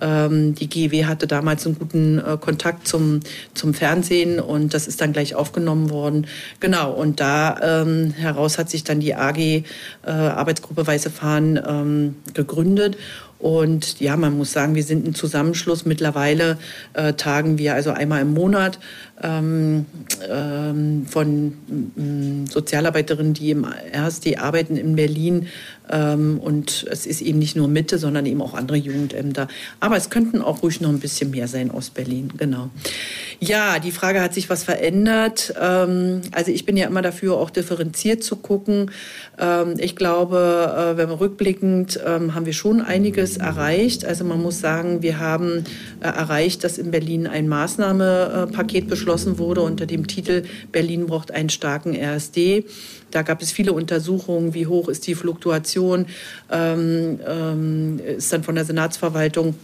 Ähm, 0.00 0.54
die 0.54 0.68
GEW 0.68 1.04
hatte 1.04 1.26
damals 1.26 1.66
einen 1.66 1.78
guten 1.78 2.18
äh, 2.18 2.36
Kontakt 2.40 2.88
zum, 2.88 3.20
zum 3.54 3.74
Fernsehen 3.74 4.40
und 4.40 4.74
das 4.74 4.86
ist 4.86 5.00
dann 5.00 5.12
gleich 5.12 5.34
aufgenommen 5.34 5.90
worden. 5.90 6.26
Genau, 6.60 6.92
und 6.92 7.20
da 7.20 7.82
ähm, 7.82 8.12
heraus 8.12 8.58
hat 8.58 8.70
sich 8.70 8.84
dann 8.84 9.00
die 9.00 9.14
AG 9.14 9.38
äh, 9.38 9.64
Arbeitsgruppe 10.04 10.86
Weiße 10.86 11.10
Fahnen 11.10 11.60
ähm, 11.66 12.14
gegründet. 12.34 12.96
Und 13.40 14.00
ja, 14.00 14.16
man 14.16 14.36
muss 14.36 14.52
sagen, 14.52 14.74
wir 14.74 14.84
sind 14.84 15.06
ein 15.06 15.14
Zusammenschluss. 15.14 15.86
Mittlerweile 15.86 16.58
äh, 16.92 17.14
tagen 17.14 17.56
wir 17.56 17.74
also 17.74 17.90
einmal 17.90 18.20
im 18.20 18.34
Monat 18.34 18.78
ähm, 19.22 19.86
ähm, 20.28 21.06
von 21.06 21.54
ähm, 21.96 22.46
Sozialarbeiterinnen, 22.46 23.34
die 23.34 23.50
im 23.50 23.64
RSD 23.64 24.36
arbeiten 24.36 24.76
in 24.76 24.96
Berlin. 24.96 25.48
Ähm, 25.90 26.38
und 26.38 26.86
es 26.90 27.06
ist 27.06 27.20
eben 27.20 27.38
nicht 27.38 27.56
nur 27.56 27.68
Mitte, 27.68 27.98
sondern 27.98 28.26
eben 28.26 28.42
auch 28.42 28.54
andere 28.54 28.76
Jugendämter. 28.76 29.48
Aber 29.80 29.96
es 29.96 30.10
könnten 30.10 30.40
auch 30.40 30.62
ruhig 30.62 30.80
noch 30.80 30.90
ein 30.90 31.00
bisschen 31.00 31.30
mehr 31.30 31.48
sein 31.48 31.70
aus 31.70 31.90
Berlin, 31.90 32.32
genau. 32.36 32.70
Ja, 33.40 33.78
die 33.78 33.90
Frage 33.90 34.20
hat 34.20 34.34
sich 34.34 34.50
was 34.50 34.64
verändert. 34.64 35.54
Ähm, 35.60 36.20
also 36.32 36.50
ich 36.50 36.66
bin 36.66 36.76
ja 36.76 36.86
immer 36.86 37.02
dafür, 37.02 37.36
auch 37.36 37.50
differenziert 37.50 38.22
zu 38.22 38.36
gucken. 38.36 38.90
Ähm, 39.38 39.74
ich 39.78 39.96
glaube, 39.96 40.92
äh, 40.94 40.96
wenn 40.96 41.08
wir 41.08 41.20
rückblickend, 41.20 42.00
haben 42.04 42.46
wir 42.46 42.52
schon 42.52 42.80
einiges 42.80 43.29
erreicht. 43.36 44.04
Also 44.04 44.24
man 44.24 44.40
muss 44.42 44.60
sagen, 44.60 45.02
wir 45.02 45.18
haben 45.18 45.64
äh, 46.00 46.06
erreicht, 46.06 46.64
dass 46.64 46.78
in 46.78 46.90
Berlin 46.90 47.26
ein 47.26 47.48
Maßnahmepaket 47.48 48.88
beschlossen 48.88 49.38
wurde 49.38 49.62
unter 49.62 49.86
dem 49.86 50.06
Titel 50.06 50.44
Berlin 50.72 51.06
braucht 51.06 51.30
einen 51.30 51.48
starken 51.48 51.94
RSD. 51.94 52.64
Da 53.10 53.22
gab 53.22 53.42
es 53.42 53.50
viele 53.50 53.72
Untersuchungen, 53.72 54.54
wie 54.54 54.66
hoch 54.66 54.88
ist 54.88 55.06
die 55.06 55.14
Fluktuation, 55.14 56.06
ähm, 56.50 57.18
ähm, 57.26 57.98
ist 57.98 58.32
dann 58.32 58.44
von 58.44 58.54
der 58.54 58.64
Senatsverwaltung 58.64 59.54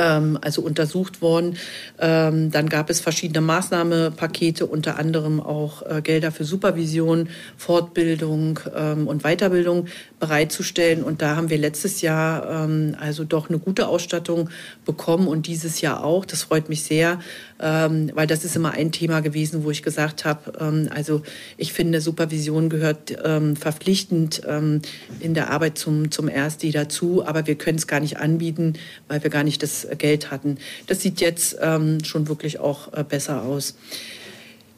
also 0.00 0.62
untersucht 0.62 1.22
worden. 1.22 1.56
Ähm, 1.98 2.50
dann 2.50 2.68
gab 2.68 2.90
es 2.90 3.00
verschiedene 3.00 3.40
Maßnahmepakete, 3.40 4.66
unter 4.66 4.98
anderem 4.98 5.40
auch 5.40 5.82
äh, 5.82 6.02
Gelder 6.02 6.32
für 6.32 6.44
Supervision, 6.44 7.28
Fortbildung 7.56 8.60
ähm, 8.74 9.06
und 9.06 9.22
Weiterbildung 9.22 9.86
bereitzustellen. 10.20 11.04
Und 11.04 11.22
da 11.22 11.36
haben 11.36 11.50
wir 11.50 11.58
letztes 11.58 12.00
Jahr 12.00 12.64
ähm, 12.64 12.96
also 12.98 13.24
doch 13.24 13.48
eine 13.48 13.58
gute 13.58 13.88
Ausstattung 13.88 14.50
bekommen 14.84 15.28
und 15.28 15.46
dieses 15.46 15.80
Jahr 15.80 16.02
auch. 16.02 16.24
Das 16.24 16.42
freut 16.42 16.68
mich 16.68 16.82
sehr, 16.82 17.20
ähm, 17.60 18.10
weil 18.14 18.26
das 18.26 18.44
ist 18.44 18.56
immer 18.56 18.72
ein 18.72 18.90
Thema 18.92 19.20
gewesen, 19.20 19.64
wo 19.64 19.70
ich 19.70 19.82
gesagt 19.82 20.24
habe, 20.24 20.52
ähm, 20.60 20.88
also 20.94 21.22
ich 21.56 21.72
finde, 21.72 22.00
Supervision 22.00 22.68
gehört 22.68 23.16
ähm, 23.24 23.56
verpflichtend 23.56 24.42
ähm, 24.46 24.82
in 25.20 25.34
der 25.34 25.50
Arbeit 25.50 25.78
zum, 25.78 26.10
zum 26.10 26.28
RSD 26.28 26.72
dazu, 26.72 27.24
aber 27.26 27.46
wir 27.46 27.54
können 27.54 27.78
es 27.78 27.86
gar 27.86 28.00
nicht 28.00 28.18
anbieten, 28.18 28.74
weil 29.08 29.22
wir 29.22 29.30
gar 29.30 29.44
nicht 29.44 29.62
das 29.62 29.86
Geld 29.98 30.30
hatten. 30.30 30.58
Das 30.86 31.00
sieht 31.00 31.20
jetzt 31.20 31.56
ähm, 31.60 32.02
schon 32.04 32.28
wirklich 32.28 32.58
auch 32.58 32.92
äh, 32.92 33.04
besser 33.04 33.42
aus. 33.42 33.76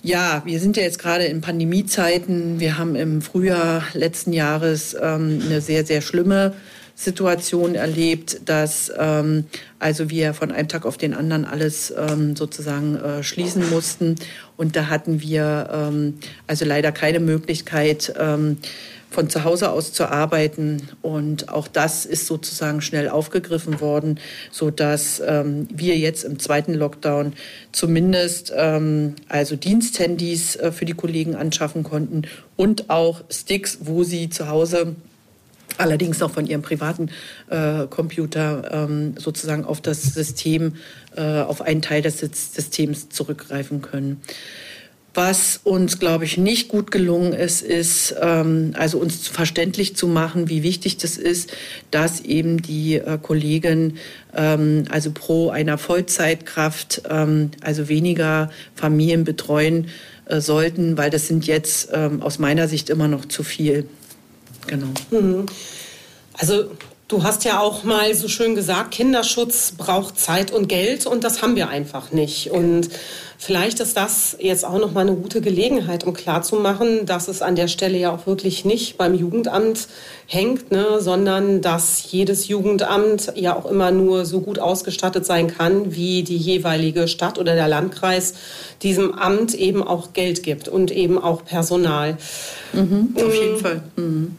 Ja, 0.03 0.43
wir 0.45 0.61
sind 0.61 0.77
ja 0.77 0.85
jetzt 0.85 0.99
gerade 0.99 1.25
in 1.25 1.41
Pandemiezeiten. 1.41 2.61
Wir 2.61 2.79
haben 2.79 2.95
im 2.95 3.23
Frühjahr 3.23 3.83
letzten 3.93 4.33
Jahres 4.33 4.95
ähm, 4.95 5.43
eine 5.45 5.61
sehr, 5.61 5.85
sehr 5.85 6.01
schlimme 6.01 6.55
Situation 6.99 7.75
erlebt, 7.75 8.41
dass 8.47 8.91
ähm, 8.99 9.45
also 9.79 10.09
wir 10.09 10.33
von 10.33 10.51
einem 10.51 10.67
Tag 10.67 10.87
auf 10.87 10.97
den 10.97 11.13
anderen 11.13 11.45
alles 11.45 11.93
ähm, 11.97 12.35
sozusagen 12.35 12.97
äh, 12.97 13.23
schließen 13.23 13.69
mussten. 13.69 14.17
Und 14.57 14.77
da 14.77 14.89
hatten 14.89 15.21
wir 15.21 15.69
ähm, 15.71 16.15
also 16.47 16.65
leider 16.65 16.93
keine 16.93 17.21
Möglichkeit, 17.21 18.15
ähm, 18.19 18.57
von 19.11 19.29
zu 19.29 19.45
Hause 19.45 19.71
aus 19.71 19.93
zu 19.93 20.11
arbeiten. 20.11 20.89
Und 21.03 21.51
auch 21.51 21.69
das 21.69 22.07
ist 22.07 22.27
sozusagen 22.27 22.81
schnell 22.81 23.11
aufgegriffen 23.11 23.81
worden, 23.81 24.19
sodass 24.51 25.23
ähm, 25.25 25.69
wir 25.71 25.99
jetzt 25.99 26.25
im 26.25 26.39
zweiten 26.39 26.73
Lockdown 26.73 27.35
zumindest 27.73 28.53
ähm, 28.57 29.17
also 29.29 29.55
Diensthandys 29.55 30.57
äh, 30.57 30.73
für 30.73 30.87
die 30.87 30.95
Kollegen 30.95 31.35
anschaffen 31.35 31.83
konnten 31.83 32.23
und 32.57 32.89
auch 32.89 33.23
Sticks, 33.31 33.79
wo 33.83 34.03
sie 34.03 34.31
zu 34.31 34.49
Hause 34.49 34.97
allerdings 35.79 36.23
auch 36.23 36.31
von 36.31 36.47
ihrem 36.47 36.63
privaten 36.63 37.11
äh, 37.51 37.87
Computer 37.89 38.71
ähm, 38.73 39.15
sozusagen 39.19 39.65
auf 39.65 39.81
das 39.81 40.03
System, 40.03 40.75
äh, 41.17 41.41
auf 41.41 41.63
einen 41.63 41.83
Teil 41.83 42.03
des 42.03 42.19
Systems 42.21 43.09
zurückgreifen 43.09 43.83
können. 43.83 44.21
Was 45.17 45.61
uns, 45.65 45.99
glaube 45.99 46.27
ich, 46.27 46.37
nicht 46.37 46.69
gut 46.69 46.91
gelungen 46.91 47.33
ist, 47.33 47.63
ist, 47.63 48.15
ähm, 48.21 48.75
also 48.77 48.99
uns 48.99 49.29
verständlich 49.29 49.97
zu 49.97 50.09
machen, 50.09 50.51
wie 50.51 50.63
wichtig 50.63 50.99
das 50.99 51.17
ist, 51.17 51.55
dass 51.91 52.21
eben 52.21 52.61
die 52.61 52.97
äh, 52.97 53.19
Kollegen 53.21 53.97
ähm, 54.35 54.85
also 54.91 55.11
pro 55.13 55.49
einer 55.49 55.79
Vollzeitkraft, 55.79 57.05
ähm, 57.09 57.51
also 57.63 57.89
weniger 57.89 58.51
Familien 58.75 59.25
betreuen 59.25 59.89
äh, 60.27 60.43
sollten, 60.43 60.99
weil 60.99 61.09
das 61.09 61.29
sind 61.29 61.47
jetzt 61.47 61.89
ähm, 61.95 62.21
aus 62.21 62.39
meiner 62.39 62.69
Sicht 62.69 62.91
immer 62.91 63.09
noch 63.09 63.25
zu 63.25 63.43
viel. 63.43 63.89
Genau. 64.67 64.89
Mhm. 65.11 65.47
Also 66.35 66.67
Du 67.09 67.23
hast 67.23 67.45
ja 67.45 67.61
auch 67.61 67.85
mal 67.85 68.13
so 68.15 68.27
schön 68.27 68.57
gesagt, 68.57 68.91
Kinderschutz 68.91 69.75
braucht 69.79 70.19
Zeit 70.19 70.51
und 70.51 70.67
Geld 70.67 71.07
und 71.07 71.23
das 71.23 71.41
haben 71.41 71.55
wir 71.55 71.69
einfach 71.69 72.11
nicht. 72.11 72.51
Und 72.51 72.89
vielleicht 73.39 73.79
ist 73.79 73.97
das 73.97 74.37
jetzt 74.41 74.65
auch 74.65 74.81
noch 74.81 74.91
mal 74.91 75.03
eine 75.03 75.15
gute 75.15 75.41
Gelegenheit, 75.41 76.03
um 76.03 76.15
klarzumachen, 76.15 77.07
dass 77.07 77.29
es 77.29 77.43
an 77.43 77.55
der 77.55 77.69
Stelle 77.69 77.97
ja 77.97 78.13
auch 78.13 78.27
wirklich 78.27 78.65
nicht 78.65 78.99
beim 78.99 79.15
Jugendamt 79.15 79.87
hängt, 80.27 80.73
ne, 80.73 81.01
sondern 81.01 81.61
dass 81.61 82.11
jedes 82.11 82.49
Jugendamt 82.49 83.33
ja 83.37 83.55
auch 83.55 83.71
immer 83.71 83.93
nur 83.93 84.27
so 84.27 84.41
gut 84.41 84.59
ausgestattet 84.59 85.25
sein 85.25 85.47
kann, 85.47 85.95
wie 85.95 86.25
die 86.25 86.37
jeweilige 86.37 87.07
Stadt 87.07 87.39
oder 87.39 87.55
der 87.55 87.69
Landkreis 87.69 88.35
diesem 88.83 89.15
Amt 89.15 89.55
eben 89.55 89.85
auch 89.85 90.13
Geld 90.13 90.43
gibt 90.43 90.67
und 90.67 90.91
eben 90.91 91.23
auch 91.23 91.45
Personal. 91.45 92.19
Mhm, 92.73 93.15
auf 93.15 93.33
jeden 93.33 93.59
Fall. 93.59 93.83
Mhm. 93.95 94.37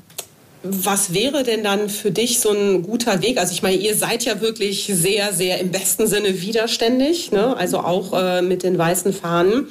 Was 0.63 1.13
wäre 1.13 1.43
denn 1.43 1.63
dann 1.63 1.89
für 1.89 2.11
dich 2.11 2.39
so 2.39 2.51
ein 2.51 2.83
guter 2.83 3.21
Weg? 3.21 3.37
Also 3.37 3.53
ich 3.53 3.61
meine, 3.61 3.77
ihr 3.77 3.95
seid 3.95 4.25
ja 4.25 4.41
wirklich 4.41 4.89
sehr, 4.91 5.33
sehr 5.33 5.59
im 5.59 5.71
besten 5.71 6.07
Sinne 6.07 6.41
widerständig, 6.41 7.31
ne? 7.31 7.55
also 7.55 7.79
auch 7.79 8.13
äh, 8.13 8.41
mit 8.41 8.63
den 8.63 8.77
weißen 8.77 9.13
Fahnen. 9.13 9.67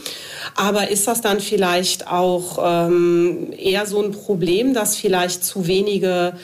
Aber 0.54 0.88
ist 0.88 1.06
das 1.06 1.20
dann 1.20 1.40
vielleicht 1.40 2.06
auch 2.06 2.86
ähm, 2.88 3.52
eher 3.56 3.86
so 3.86 4.02
ein 4.02 4.12
Problem, 4.12 4.74
dass 4.74 4.96
vielleicht 4.96 5.44
zu 5.44 5.66
wenige 5.66 6.34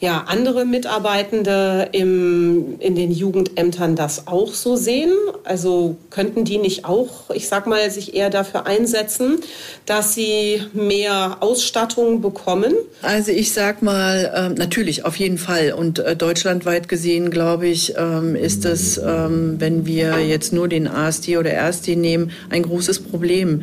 ja, 0.00 0.24
andere 0.28 0.64
Mitarbeitende 0.64 1.90
im, 1.92 2.80
in 2.80 2.94
den 2.94 3.12
Jugendämtern 3.12 3.96
das 3.96 4.26
auch 4.26 4.54
so 4.54 4.74
sehen? 4.74 5.12
Also 5.44 5.96
könnten 6.08 6.46
die 6.46 6.56
nicht 6.56 6.86
auch, 6.86 7.28
ich 7.34 7.48
sag 7.48 7.66
mal, 7.66 7.90
sich 7.90 8.14
eher 8.14 8.30
dafür 8.30 8.66
einsetzen, 8.66 9.40
dass 9.84 10.14
sie 10.14 10.62
mehr 10.72 11.36
Ausstattung 11.40 12.22
bekommen? 12.22 12.72
Also 13.02 13.30
ich 13.30 13.52
sag 13.52 13.82
mal, 13.82 14.32
äh, 14.34 14.58
natürlich, 14.58 15.04
auf 15.04 15.16
jeden 15.16 15.36
Fall. 15.36 15.74
Und 15.74 15.98
äh, 15.98 16.16
deutschlandweit 16.16 16.88
gesehen, 16.88 17.30
glaube 17.30 17.66
ich, 17.66 17.94
ähm, 17.98 18.34
ist 18.36 18.64
es, 18.64 18.96
ähm, 18.96 19.56
wenn 19.58 19.84
wir 19.84 20.26
jetzt 20.26 20.54
nur 20.54 20.66
den 20.66 20.88
ASD 20.88 21.36
oder 21.36 21.52
RSD 21.52 21.96
nehmen, 21.96 22.30
ein 22.48 22.62
großes 22.62 23.00
Problem, 23.00 23.62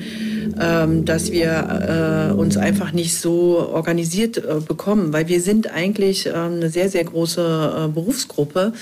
ähm, 0.59 1.03
dass 1.05 1.31
wir 1.31 2.29
äh, 2.29 2.33
uns 2.33 2.57
einfach 2.57 2.91
nicht 2.91 3.17
so 3.17 3.57
organisiert 3.73 4.37
äh, 4.37 4.59
bekommen, 4.65 5.13
weil 5.13 5.27
wir 5.27 5.41
sind 5.41 5.73
eigentlich 5.73 6.26
ähm, 6.33 6.55
eine 6.55 6.69
sehr, 6.69 6.89
sehr 6.89 7.03
große 7.03 7.41
äh, 7.41 7.87
Berufsgruppe. 7.87 8.73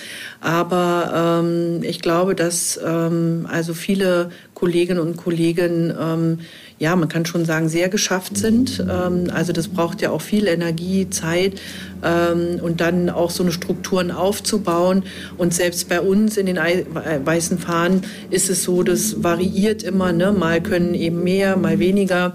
Aber 0.42 1.42
ähm, 1.44 1.84
ich 1.84 2.02
glaube, 2.02 2.36
dass 2.36 2.80
ähm, 2.86 3.48
also 3.50 3.74
viele 3.74 4.30
Kolleginnen 4.54 5.00
und 5.00 5.18
Kollegen 5.18 5.94
ja, 6.78 6.96
man 6.96 7.08
kann 7.08 7.26
schon 7.26 7.46
sagen, 7.46 7.70
sehr 7.70 7.88
geschafft 7.88 8.38
sind. 8.38 8.86
Also 8.90 9.54
das 9.54 9.68
braucht 9.70 10.02
ja 10.02 10.12
auch 10.12 10.22
viel 10.22 10.48
Energie, 10.48 11.10
Zeit 11.10 11.62
und 12.02 12.82
dann 12.82 13.10
auch 13.10 13.32
so 13.32 13.44
eine 13.44 13.52
Strukturen 13.52 14.12
aufzubauen. 14.12 15.04
Und 15.38 15.54
selbst 15.54 15.88
bei 15.90 16.02
uns 16.02 16.38
in 16.38 16.46
den 16.46 16.58
weißen 16.58 17.60
Fahnen 17.60 18.04
ist 18.30 18.50
es 18.50 18.64
so, 18.64 18.84
das 18.84 19.24
variiert 19.24 19.84
immer. 19.84 20.12
Ne? 20.12 20.32
Mal 20.32 20.62
können 20.62 20.94
eben 20.94 21.24
mehr, 21.24 21.58
mal 21.58 21.80
weniger. 21.80 22.34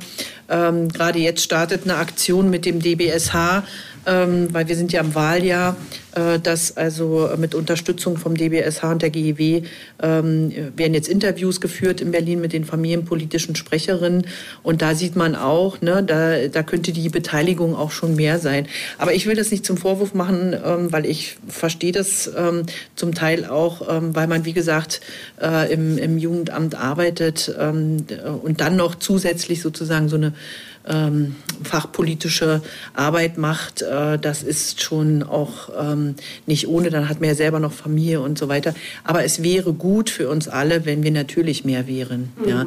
Ähm, 0.51 0.89
gerade 0.89 1.21
jetzt 1.21 1.43
startet 1.45 1.85
eine 1.85 1.97
Aktion 1.97 2.51
mit 2.51 2.67
dem 2.67 2.81
DBSH, 2.81 3.63
weil 4.05 4.69
wir 4.69 4.77
sind 4.77 4.93
ja 4.93 5.01
im 5.01 5.15
Wahljahr, 5.15 5.77
äh, 6.13 6.41
dass 6.41 6.77
also 6.77 7.31
mit 7.37 7.55
Unterstützung 7.55 8.17
vom 8.17 8.37
DBSH 8.37 8.83
und 8.85 9.03
der 9.03 9.11
GEW 9.11 9.63
ähm, 10.03 10.53
werden 10.77 10.95
jetzt 10.95 11.09
Interviews 11.09 11.61
geführt 11.61 12.01
in 12.01 12.11
Berlin 12.11 12.41
mit 12.41 12.53
den 12.53 12.65
familienpolitischen 12.65 13.55
Sprecherinnen 13.55 14.27
und 14.65 14.83
da 14.83 14.97
sieht 14.97 15.15
man 15.15 15.37
auch, 15.37 15.81
ne, 15.83 16.03
da, 16.03 16.49
da 16.49 16.63
könnte 16.65 16.91
die 16.93 17.09
Beteiligung 17.09 17.77
auch 17.77 17.93
schon 17.93 18.17
mehr 18.17 18.41
sein. 18.41 18.67
Aber 18.99 19.15
ich 19.15 19.27
will 19.27 19.37
das 19.37 19.53
nicht 19.53 19.65
zum 19.65 19.77
Vorwurf 19.77 20.15
machen, 20.15 20.57
ähm, 20.65 20.93
weil 20.93 21.07
ich 21.07 21.37
verstehe 21.47 21.93
das 21.93 22.29
ähm, 22.37 22.65
zum 22.97 23.15
Teil 23.15 23.45
auch, 23.45 23.83
ähm, 23.89 24.15
weil 24.15 24.27
man, 24.27 24.45
wie 24.45 24.53
gesagt, 24.53 25.01
äh, 25.41 25.73
im, 25.73 25.97
im 25.97 26.19
Jugendamt 26.19 26.75
arbeitet 26.75 27.55
ähm, 27.59 28.05
und 28.43 28.61
dann 28.61 28.75
noch 28.75 28.97
zusätzlich 28.97 29.63
sozusagen 29.63 30.09
so 30.09 30.17
eine 30.17 30.33
ähm, 30.89 31.37
fachpolitische 31.63 32.63
Arbeit 32.95 33.39
macht, 33.39 33.83
äh, 33.83 34.19
das 34.19 34.43
ist 34.43 34.81
schon 34.81 35.23
auch 35.23 35.69
ähm, 35.79 36.15
nicht 36.47 36.69
ohne. 36.69 36.91
Dann 36.91 37.09
hat 37.09 37.21
man 37.21 37.29
ja 37.29 37.35
selber 37.35 37.61
noch 37.61 37.73
Familie 37.73 38.21
und 38.21 38.39
so 38.39 38.49
weiter. 38.49 38.75
Aber 39.05 39.25
es 39.25 39.43
wäre 39.43 39.73
gut 39.73 40.11
für 40.11 40.29
uns 40.29 40.49
alle, 40.49 40.87
wenn 40.87 41.03
wir 41.03 41.11
natürlich 41.11 41.65
mehr 41.65 41.87
wären. 41.87 42.33
Mhm. 42.37 42.49
Ja. 42.49 42.67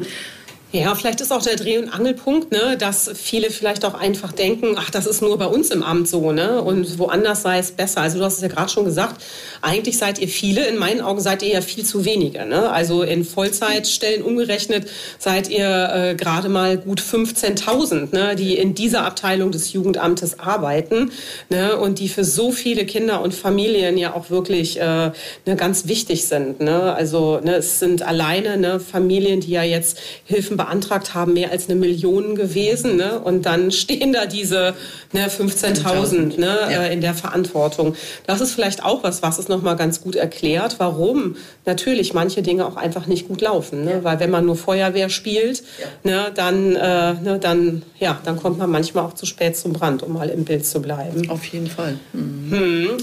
Ja, 0.74 0.92
vielleicht 0.96 1.20
ist 1.20 1.32
auch 1.32 1.40
der 1.40 1.54
Dreh- 1.54 1.78
und 1.78 1.88
Angelpunkt, 1.88 2.50
ne, 2.50 2.76
dass 2.76 3.08
viele 3.14 3.50
vielleicht 3.50 3.84
auch 3.84 3.94
einfach 3.94 4.32
denken, 4.32 4.74
ach, 4.76 4.90
das 4.90 5.06
ist 5.06 5.22
nur 5.22 5.38
bei 5.38 5.46
uns 5.46 5.70
im 5.70 5.84
Amt 5.84 6.08
so, 6.08 6.32
ne, 6.32 6.60
und 6.60 6.98
woanders 6.98 7.42
sei 7.42 7.60
es 7.60 7.70
besser. 7.70 8.00
Also 8.00 8.18
du 8.18 8.24
hast 8.24 8.34
es 8.34 8.40
ja 8.40 8.48
gerade 8.48 8.68
schon 8.68 8.84
gesagt, 8.84 9.22
eigentlich 9.62 9.98
seid 9.98 10.18
ihr 10.18 10.26
viele, 10.26 10.66
in 10.66 10.76
meinen 10.76 11.00
Augen 11.00 11.20
seid 11.20 11.44
ihr 11.44 11.50
ja 11.50 11.60
viel 11.60 11.84
zu 11.84 12.04
wenige, 12.04 12.44
ne. 12.44 12.72
Also 12.72 13.04
in 13.04 13.24
Vollzeitstellen 13.24 14.24
umgerechnet 14.24 14.90
seid 15.16 15.48
ihr 15.48 15.90
äh, 15.94 16.14
gerade 16.16 16.48
mal 16.48 16.76
gut 16.76 17.00
15.000, 17.00 18.12
ne, 18.12 18.34
die 18.34 18.56
in 18.56 18.74
dieser 18.74 19.04
Abteilung 19.04 19.52
des 19.52 19.72
Jugendamtes 19.72 20.40
arbeiten, 20.40 21.12
ne, 21.50 21.76
und 21.76 22.00
die 22.00 22.08
für 22.08 22.24
so 22.24 22.50
viele 22.50 22.84
Kinder 22.84 23.22
und 23.22 23.32
Familien 23.32 23.96
ja 23.96 24.12
auch 24.12 24.28
wirklich 24.30 24.80
äh, 24.80 25.12
ne, 25.46 25.56
ganz 25.56 25.86
wichtig 25.86 26.24
sind, 26.24 26.58
ne. 26.58 26.92
Also 26.94 27.38
ne, 27.38 27.54
es 27.54 27.78
sind 27.78 28.02
alleine 28.02 28.56
ne, 28.56 28.80
Familien, 28.80 29.38
die 29.38 29.52
ja 29.52 29.62
jetzt 29.62 30.00
Hilfen 30.24 30.56
beantragt 30.64 31.14
haben, 31.14 31.34
mehr 31.34 31.50
als 31.50 31.68
eine 31.68 31.78
Million 31.78 32.34
gewesen. 32.34 32.96
Ne? 32.96 33.18
Und 33.18 33.46
dann 33.46 33.70
stehen 33.84 34.12
da 34.12 34.26
diese 34.26 34.74
ne, 35.12 35.28
15.000 35.28 36.38
ne, 36.38 36.46
ja. 36.46 36.82
Äh, 36.84 36.92
in 36.92 37.00
der 37.00 37.14
Verantwortung. 37.14 37.94
Das 38.26 38.40
ist 38.40 38.52
vielleicht 38.52 38.84
auch 38.84 39.02
was, 39.02 39.22
was 39.22 39.38
es 39.38 39.48
nochmal 39.48 39.76
ganz 39.76 40.00
gut 40.00 40.16
erklärt, 40.16 40.76
warum 40.78 41.36
natürlich 41.64 42.14
manche 42.14 42.42
Dinge 42.42 42.66
auch 42.66 42.76
einfach 42.76 43.06
nicht 43.06 43.28
gut 43.28 43.40
laufen. 43.40 43.84
Ne? 43.84 43.92
Ja. 43.92 44.04
Weil 44.04 44.20
wenn 44.20 44.30
man 44.30 44.46
nur 44.46 44.56
Feuerwehr 44.56 45.08
spielt, 45.08 45.62
ja. 45.78 45.86
ne, 46.10 46.32
dann, 46.34 46.76
äh, 46.76 47.14
ne, 47.14 47.38
dann, 47.40 47.82
ja, 47.98 48.18
dann 48.24 48.36
kommt 48.36 48.58
man 48.58 48.70
manchmal 48.70 49.04
auch 49.04 49.14
zu 49.14 49.26
spät 49.26 49.56
zum 49.56 49.72
Brand, 49.72 50.02
um 50.02 50.12
mal 50.12 50.28
im 50.28 50.44
Bild 50.44 50.66
zu 50.66 50.80
bleiben. 50.80 51.28
Auf 51.30 51.44
jeden 51.46 51.68
Fall. 51.68 51.98
Mhm. 52.12 52.50
Hm. 52.50 52.96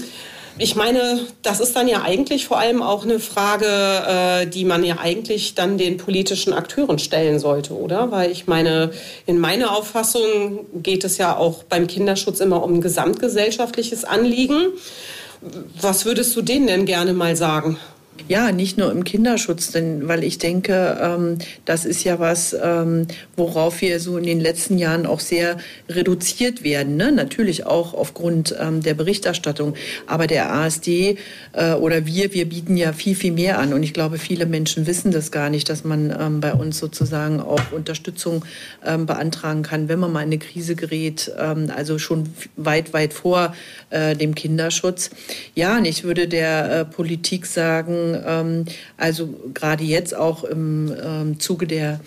Ich 0.58 0.76
meine, 0.76 1.20
das 1.40 1.60
ist 1.60 1.74
dann 1.76 1.88
ja 1.88 2.02
eigentlich 2.02 2.46
vor 2.46 2.58
allem 2.58 2.82
auch 2.82 3.04
eine 3.04 3.20
Frage, 3.20 3.66
äh, 3.66 4.46
die 4.46 4.64
man 4.64 4.84
ja 4.84 4.98
eigentlich 4.98 5.54
dann 5.54 5.78
den 5.78 5.96
politischen 5.96 6.52
Akteuren 6.52 6.98
stellen 6.98 7.38
sollte, 7.38 7.74
oder? 7.74 8.10
Weil 8.10 8.30
ich 8.30 8.46
meine, 8.46 8.90
in 9.24 9.38
meiner 9.38 9.74
Auffassung 9.74 10.66
geht 10.74 11.04
es 11.04 11.16
ja 11.16 11.36
auch 11.36 11.62
beim 11.64 11.86
Kinderschutz 11.86 12.40
immer 12.40 12.62
um 12.62 12.74
ein 12.74 12.80
gesamtgesellschaftliches 12.82 14.04
Anliegen. 14.04 14.68
Was 15.80 16.04
würdest 16.04 16.36
du 16.36 16.42
denen 16.42 16.66
denn 16.66 16.84
gerne 16.84 17.14
mal 17.14 17.34
sagen? 17.34 17.78
Ja, 18.28 18.52
nicht 18.52 18.78
nur 18.78 18.92
im 18.92 19.04
Kinderschutz, 19.04 19.72
denn 19.72 20.06
weil 20.06 20.22
ich 20.22 20.38
denke, 20.38 20.98
ähm, 21.02 21.38
das 21.64 21.84
ist 21.84 22.04
ja 22.04 22.18
was, 22.18 22.54
ähm, 22.62 23.06
worauf 23.36 23.80
wir 23.80 24.00
so 24.00 24.16
in 24.16 24.24
den 24.24 24.40
letzten 24.40 24.78
Jahren 24.78 25.06
auch 25.06 25.20
sehr 25.20 25.56
reduziert 25.88 26.62
werden. 26.62 26.96
Ne? 26.96 27.10
Natürlich 27.10 27.66
auch 27.66 27.94
aufgrund 27.94 28.54
ähm, 28.60 28.82
der 28.82 28.94
Berichterstattung. 28.94 29.74
Aber 30.06 30.26
der 30.26 30.52
ASD 30.52 31.18
äh, 31.52 31.72
oder 31.72 32.06
wir, 32.06 32.32
wir 32.32 32.48
bieten 32.48 32.76
ja 32.76 32.92
viel, 32.92 33.16
viel 33.16 33.32
mehr 33.32 33.58
an. 33.58 33.72
Und 33.72 33.82
ich 33.82 33.94
glaube, 33.94 34.18
viele 34.18 34.46
Menschen 34.46 34.86
wissen 34.86 35.10
das 35.10 35.30
gar 35.30 35.50
nicht, 35.50 35.68
dass 35.68 35.82
man 35.82 36.14
ähm, 36.18 36.40
bei 36.40 36.52
uns 36.52 36.78
sozusagen 36.78 37.40
auch 37.40 37.72
Unterstützung 37.72 38.44
ähm, 38.84 39.06
beantragen 39.06 39.62
kann, 39.62 39.88
wenn 39.88 39.98
man 39.98 40.12
mal 40.12 40.20
in 40.20 40.26
eine 40.26 40.38
Krise 40.38 40.76
gerät. 40.76 41.32
Ähm, 41.38 41.72
also 41.74 41.98
schon 41.98 42.28
weit, 42.56 42.92
weit 42.92 43.14
vor 43.14 43.54
äh, 43.90 44.14
dem 44.14 44.34
Kinderschutz. 44.34 45.10
Ja, 45.54 45.78
und 45.78 45.86
ich 45.86 46.04
würde 46.04 46.28
der 46.28 46.80
äh, 46.80 46.84
Politik 46.84 47.46
sagen, 47.46 48.11
ähm, 48.14 48.64
also 48.96 49.34
gerade 49.54 49.84
jetzt 49.84 50.14
auch 50.14 50.44
im 50.44 50.94
ähm, 51.02 51.40
Zuge 51.40 51.66
der 51.66 52.00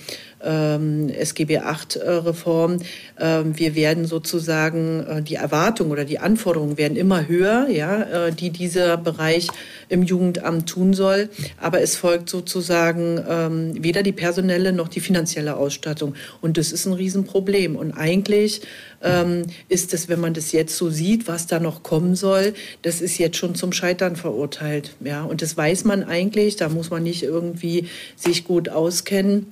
ähm, 0.45 1.10
SGB 1.10 1.60
VIII-Reform. 1.60 2.79
Ähm, 3.19 3.58
wir 3.58 3.75
werden 3.75 4.05
sozusagen, 4.05 5.03
äh, 5.03 5.21
die 5.21 5.36
Erwartungen 5.36 5.91
oder 5.91 6.05
die 6.05 6.19
Anforderungen 6.19 6.77
werden 6.77 6.97
immer 6.97 7.27
höher, 7.27 7.67
ja, 7.69 8.27
äh, 8.27 8.31
die 8.31 8.51
dieser 8.51 8.97
Bereich 8.97 9.47
im 9.89 10.03
Jugendamt 10.03 10.69
tun 10.69 10.93
soll. 10.93 11.29
Aber 11.60 11.81
es 11.81 11.95
folgt 11.95 12.29
sozusagen 12.29 13.23
ähm, 13.27 13.84
weder 13.84 14.03
die 14.03 14.12
personelle 14.12 14.71
noch 14.73 14.88
die 14.88 14.99
finanzielle 14.99 15.58
Ausstattung. 15.58 16.15
Und 16.41 16.58
das 16.58 16.71
ist 16.71 16.86
ein 16.86 16.93
Riesenproblem. 16.93 17.75
Und 17.75 17.93
eigentlich 17.93 18.62
ähm, 19.01 19.43
ist 19.69 19.93
es, 19.93 20.10
wenn 20.10 20.19
man 20.19 20.34
das 20.34 20.51
jetzt 20.51 20.75
so 20.77 20.89
sieht, 20.89 21.27
was 21.27 21.47
da 21.47 21.60
noch 21.60 21.84
kommen 21.84 22.15
soll, 22.15 22.53
das 22.81 23.01
ist 23.01 23.17
jetzt 23.17 23.38
schon 23.38 23.55
zum 23.55 23.71
Scheitern 23.71 24.15
verurteilt. 24.15 24.95
Ja, 25.03 25.23
und 25.23 25.41
das 25.41 25.55
weiß 25.55 25.86
man 25.86 26.03
eigentlich. 26.03 26.55
Da 26.55 26.69
muss 26.69 26.89
man 26.89 27.03
nicht 27.03 27.23
irgendwie 27.23 27.88
sich 28.15 28.45
gut 28.45 28.69
auskennen. 28.69 29.47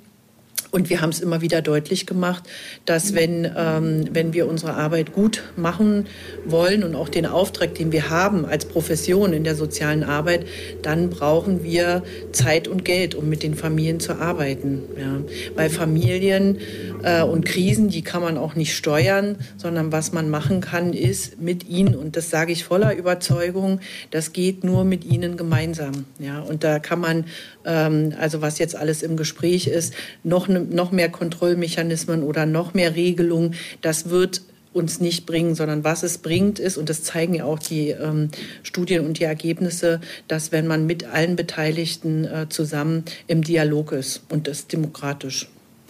Und 0.74 0.90
wir 0.90 1.00
haben 1.00 1.10
es 1.10 1.20
immer 1.20 1.40
wieder 1.40 1.62
deutlich 1.62 2.04
gemacht, 2.04 2.42
dass 2.84 3.14
wenn, 3.14 3.48
ähm, 3.56 4.08
wenn 4.10 4.32
wir 4.32 4.48
unsere 4.48 4.74
Arbeit 4.74 5.12
gut 5.12 5.44
machen 5.54 6.06
wollen 6.44 6.82
und 6.82 6.96
auch 6.96 7.08
den 7.08 7.26
Auftrag, 7.26 7.76
den 7.76 7.92
wir 7.92 8.10
haben 8.10 8.44
als 8.44 8.64
Profession 8.64 9.32
in 9.32 9.44
der 9.44 9.54
sozialen 9.54 10.02
Arbeit, 10.02 10.46
dann 10.82 11.10
brauchen 11.10 11.62
wir 11.62 12.02
Zeit 12.32 12.66
und 12.66 12.84
Geld, 12.84 13.14
um 13.14 13.28
mit 13.28 13.44
den 13.44 13.54
Familien 13.54 14.00
zu 14.00 14.14
arbeiten. 14.14 14.82
Ja. 14.98 15.20
Weil 15.54 15.70
Familien 15.70 16.58
äh, 17.04 17.22
und 17.22 17.44
Krisen, 17.44 17.88
die 17.88 18.02
kann 18.02 18.22
man 18.22 18.36
auch 18.36 18.56
nicht 18.56 18.74
steuern, 18.74 19.36
sondern 19.56 19.92
was 19.92 20.12
man 20.12 20.28
machen 20.28 20.60
kann, 20.60 20.92
ist 20.92 21.40
mit 21.40 21.68
ihnen, 21.68 21.94
und 21.94 22.16
das 22.16 22.30
sage 22.30 22.50
ich 22.50 22.64
voller 22.64 22.96
Überzeugung, 22.96 23.78
das 24.10 24.32
geht 24.32 24.64
nur 24.64 24.82
mit 24.82 25.04
ihnen 25.04 25.36
gemeinsam. 25.36 26.04
Ja. 26.18 26.40
Und 26.40 26.64
da 26.64 26.80
kann 26.80 26.98
man, 26.98 27.26
ähm, 27.64 28.12
also 28.18 28.42
was 28.42 28.58
jetzt 28.58 28.74
alles 28.74 29.04
im 29.04 29.16
Gespräch 29.16 29.68
ist, 29.68 29.94
noch 30.24 30.48
eine 30.48 30.63
noch 30.70 30.92
mehr 30.92 31.08
Kontrollmechanismen 31.08 32.22
oder 32.22 32.46
noch 32.46 32.74
mehr 32.74 32.94
Regelungen. 32.94 33.54
Das 33.80 34.10
wird 34.10 34.42
uns 34.74 35.00
nicht 35.00 35.24
bringen, 35.24 35.54
sondern 35.54 35.84
was 35.84 36.02
es 36.02 36.18
bringt 36.18 36.58
ist, 36.58 36.76
und 36.76 36.88
das 36.90 37.04
zeigen 37.04 37.34
ja 37.34 37.44
auch 37.44 37.58
die 37.58 37.90
ähm, 37.90 38.30
Studien 38.62 39.06
und 39.06 39.20
die 39.20 39.24
Ergebnisse, 39.24 40.00
dass 40.28 40.52
wenn 40.52 40.66
man 40.66 40.86
mit 40.86 41.04
allen 41.04 41.36
Beteiligten 41.36 42.24
äh, 42.24 42.48
zusammen 42.48 43.04
im 43.26 43.42
Dialog 43.42 43.92
ist 43.92 44.22
und 44.30 44.48
das 44.48 44.66
demokratisch. 44.66 45.48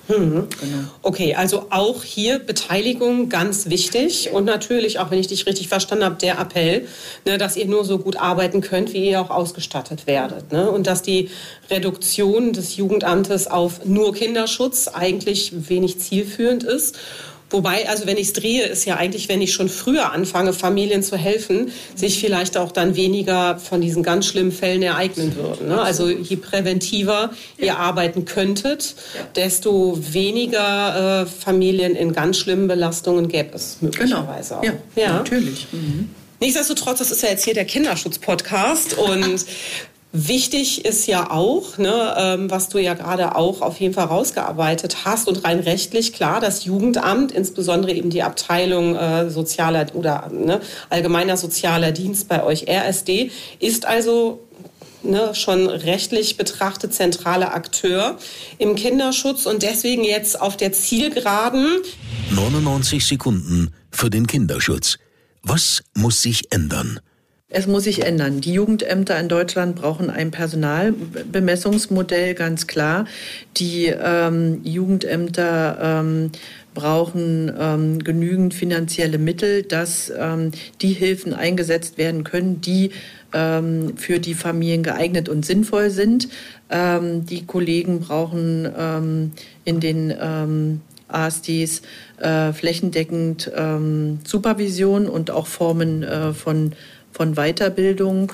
Mhm. 0.09 0.49
Genau. 0.61 0.79
Okay, 1.03 1.35
also 1.35 1.67
auch 1.71 2.05
hier 2.05 2.39
Beteiligung 2.39 3.29
ganz 3.29 3.71
wichtig 3.71 4.31
und 4.33 4.45
natürlich, 4.45 4.99
auch 4.99 5.11
wenn 5.11 5.19
ich 5.19 5.29
dich 5.29 5.47
richtig 5.47 5.69
verstanden 5.69 6.05
habe, 6.05 6.17
der 6.17 6.39
Appell, 6.39 6.87
ne, 7.25 7.39
dass 7.39 7.57
ihr 7.57 7.67
nur 7.67 7.85
so 7.85 7.99
gut 7.99 8.17
arbeiten 8.17 8.61
könnt, 8.61 8.93
wie 8.93 9.11
ihr 9.11 9.21
auch 9.21 9.31
ausgestattet 9.31 10.07
werdet. 10.07 10.53
Ne? 10.53 10.71
Und 10.71 10.87
dass 10.87 11.03
die 11.03 11.31
Reduktion 11.71 12.53
des 12.53 12.77
Jugendamtes 12.77 13.47
auf 13.47 13.85
nur 13.85 14.15
Kinderschutz 14.15 14.89
eigentlich 14.89 15.53
wenig 15.69 15.99
zielführend 16.01 16.65
ist 16.65 16.99
Wobei, 17.55 17.89
also 17.89 18.07
wenn 18.09 18.17
ich 18.17 18.27
es 18.27 18.33
drehe, 18.33 18.67
ist 18.67 18.85
ja 18.85 18.97
eigentlich, 18.97 19.29
wenn 19.29 19.41
ich 19.41 19.53
schon 19.53 19.69
früher 19.69 20.11
anfange, 20.11 20.53
Familien 20.53 21.05
zu 21.05 21.17
helfen, 21.17 21.71
sich 21.95 22.19
vielleicht 22.19 22.57
auch 22.57 22.73
dann 22.73 22.97
weniger 22.97 23.59
von 23.59 23.81
diesen 23.81 24.03
ganz 24.03 24.27
schlimmen 24.27 24.51
Fällen 24.51 24.83
ereignen 24.83 25.37
würden. 25.37 25.69
Ne? 25.69 25.81
Also 25.81 26.09
je 26.09 26.35
präventiver 26.35 27.31
ja. 27.57 27.65
ihr 27.65 27.79
arbeiten 27.79 28.25
könntet, 28.25 28.97
ja. 29.17 29.21
desto 29.37 29.97
weniger 30.01 31.23
äh, 31.23 31.27
Familien 31.27 31.95
in 31.95 32.13
ganz 32.13 32.39
schlimmen 32.39 32.67
Belastungen 32.67 33.29
gäbe 33.29 33.55
es 33.55 33.79
möglicherweise 33.81 34.59
genau. 34.61 34.75
auch. 34.75 34.97
Ja, 34.97 35.03
ja. 35.05 35.13
natürlich. 35.13 35.69
Mhm. 35.71 36.11
Nichtsdestotrotz, 36.41 36.99
das 36.99 37.13
ist 37.13 37.23
ja 37.23 37.29
jetzt 37.29 37.45
hier 37.45 37.55
der 37.55 37.67
Kinderschutz-Podcast 37.67 38.99
und 38.99 39.47
Wichtig 40.17 40.85
ist 40.85 41.09
ja 41.09 41.33
auch, 41.33 41.77
ne, 41.77 42.15
ähm, 42.17 42.49
was 42.49 42.69
du 42.69 42.79
ja 42.79 42.95
gerade 42.95 43.35
auch 43.35 43.63
auf 43.63 43.81
jeden 43.81 43.95
Fall 43.95 44.05
rausgearbeitet 44.05 44.99
hast 45.05 45.27
und 45.27 45.43
rein 45.43 45.59
rechtlich 45.59 46.13
klar, 46.13 46.41
das 46.41 46.65
Jugendamt, 46.65 47.33
insbesondere 47.33 47.93
eben 47.93 48.11
die 48.11 48.23
Abteilung 48.23 48.95
äh, 48.95 49.29
sozialer 49.29 49.87
oder 49.93 50.31
ne, 50.33 50.61
allgemeiner 50.89 51.37
sozialer 51.37 51.91
Dienst 51.91 52.29
bei 52.29 52.45
euch 52.45 52.69
RSD, 52.69 53.33
ist 53.59 53.87
also 53.87 54.39
ne, 55.03 55.35
schon 55.35 55.67
rechtlich 55.67 56.37
betrachtet 56.37 56.95
zentraler 56.95 57.53
Akteur 57.53 58.17
im 58.59 58.77
Kinderschutz 58.77 59.47
und 59.47 59.65
deswegen 59.65 60.05
jetzt 60.05 60.41
auf 60.41 60.57
der 60.57 60.73
Zielgeraden. 60.73 61.67
99 62.31 63.05
Sekunden 63.05 63.75
für 63.91 64.11
den 64.11 64.29
Kinderschutz. 64.29 64.97
Was 65.43 65.83
muss 65.93 66.23
sich 66.23 66.53
ändern? 66.53 67.01
Es 67.57 67.69
muss 67.69 67.85
sich 67.85 68.05
ändern. 68.05 68.41
Die 68.41 68.53
Jugendämter 68.53 69.17
in 69.21 69.29
Deutschland 69.29 69.77
brauchen 69.77 70.11
ein 70.11 70.33
Personalbemessungsmodell, 70.33 72.35
ganz 72.35 72.67
klar. 72.67 73.05
Die 73.59 73.87
ähm, 73.87 74.61
Jugendämter 74.65 75.79
ähm, 75.81 76.33
brauchen 76.75 77.53
ähm, 77.57 78.01
genügend 78.01 78.55
finanzielle 78.55 79.19
Mittel, 79.19 79.63
dass 79.63 80.13
ähm, 80.19 80.51
die 80.83 80.95
Hilfen 80.95 81.33
eingesetzt 81.33 81.97
werden 81.97 82.25
können, 82.25 82.61
die 82.61 82.91
ähm, 83.33 83.97
für 83.99 84.19
die 84.19 84.35
Familien 84.35 84.83
geeignet 84.83 85.29
und 85.29 85.47
sinnvoll 85.47 85.91
sind. 85.91 86.29
Ähm, 86.71 87.25
die 87.25 87.47
Kollegen 87.47 88.01
brauchen 88.01 88.69
ähm, 88.77 89.31
in 89.65 89.79
den 89.79 90.13
ähm, 90.21 90.81
ASDs 91.07 91.83
äh, 92.19 92.53
flächendeckend 92.53 93.49
Supervision 94.25 95.07
und 95.07 95.31
auch 95.31 95.47
Formen 95.47 96.03
äh, 96.03 96.33
von 96.33 96.73
von 97.15 97.35
Weiterbildung. 97.37 98.33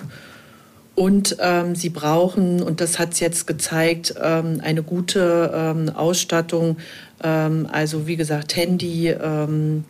Und 0.96 1.36
ähm, 1.40 1.76
sie 1.76 1.88
brauchen, 1.88 2.62
und 2.62 2.80
das 2.80 2.98
hat 2.98 3.12
es 3.12 3.20
jetzt 3.20 3.46
gezeigt, 3.46 4.14
ähm, 4.22 4.60
eine 4.62 4.82
gute 4.82 5.50
ähm, 5.54 5.88
Ausstattung, 5.88 6.76
ähm, 7.22 7.68
also 7.70 8.06
wie 8.06 8.16
gesagt 8.16 8.56
Handy, 8.56 9.08
ähm, 9.08 9.84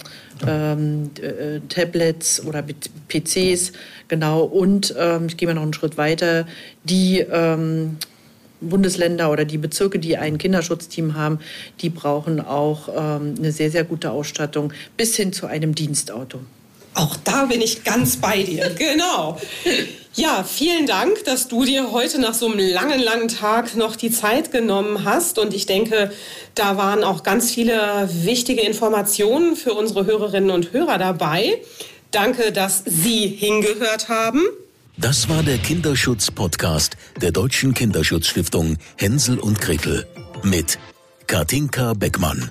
ähm, 0.46 1.10
äh, 1.20 1.60
Tablets 1.68 2.44
oder 2.46 2.62
PCs, 3.08 3.72
genau. 4.08 4.42
Und 4.42 4.94
ich 5.26 5.36
gehe 5.36 5.48
mal 5.48 5.54
noch 5.54 5.62
einen 5.62 5.72
Schritt 5.72 5.98
weiter, 5.98 6.46
die 6.84 7.24
Bundesländer 8.60 9.30
oder 9.32 9.44
die 9.44 9.58
Bezirke, 9.58 9.98
die 9.98 10.16
ein 10.16 10.38
Kinderschutzteam 10.38 11.14
haben, 11.14 11.40
die 11.80 11.90
brauchen 11.90 12.40
auch 12.40 12.88
eine 12.88 13.52
sehr, 13.52 13.70
sehr 13.70 13.84
gute 13.84 14.10
Ausstattung 14.12 14.72
bis 14.96 15.16
hin 15.16 15.32
zu 15.32 15.46
einem 15.46 15.74
Dienstauto. 15.74 16.40
Auch 16.94 17.16
da 17.24 17.46
bin 17.46 17.60
ich 17.60 17.84
ganz 17.84 18.16
bei 18.16 18.42
dir. 18.42 18.70
Genau. 18.78 19.38
Ja, 20.14 20.42
vielen 20.42 20.86
Dank, 20.86 21.24
dass 21.24 21.46
du 21.46 21.64
dir 21.64 21.92
heute 21.92 22.20
nach 22.20 22.34
so 22.34 22.46
einem 22.46 22.58
langen, 22.58 23.00
langen 23.00 23.28
Tag 23.28 23.76
noch 23.76 23.94
die 23.94 24.10
Zeit 24.10 24.50
genommen 24.50 25.04
hast. 25.04 25.38
Und 25.38 25.54
ich 25.54 25.66
denke, 25.66 26.10
da 26.56 26.76
waren 26.76 27.04
auch 27.04 27.22
ganz 27.22 27.52
viele 27.52 28.08
wichtige 28.10 28.62
Informationen 28.62 29.54
für 29.54 29.72
unsere 29.72 30.06
Hörerinnen 30.06 30.50
und 30.50 30.72
Hörer 30.72 30.98
dabei. 30.98 31.62
Danke, 32.10 32.50
dass 32.50 32.82
Sie 32.84 33.28
hingehört 33.28 34.08
haben. 34.08 34.42
Das 34.96 35.28
war 35.28 35.42
der 35.44 35.58
Kinderschutz-Podcast 35.58 36.96
der 37.22 37.30
Deutschen 37.30 37.72
Kinderschutzstiftung 37.72 38.78
Hänsel 38.96 39.38
und 39.38 39.60
Gretel 39.60 40.06
mit 40.42 40.78
Katinka 41.28 41.94
Beckmann. 41.94 42.50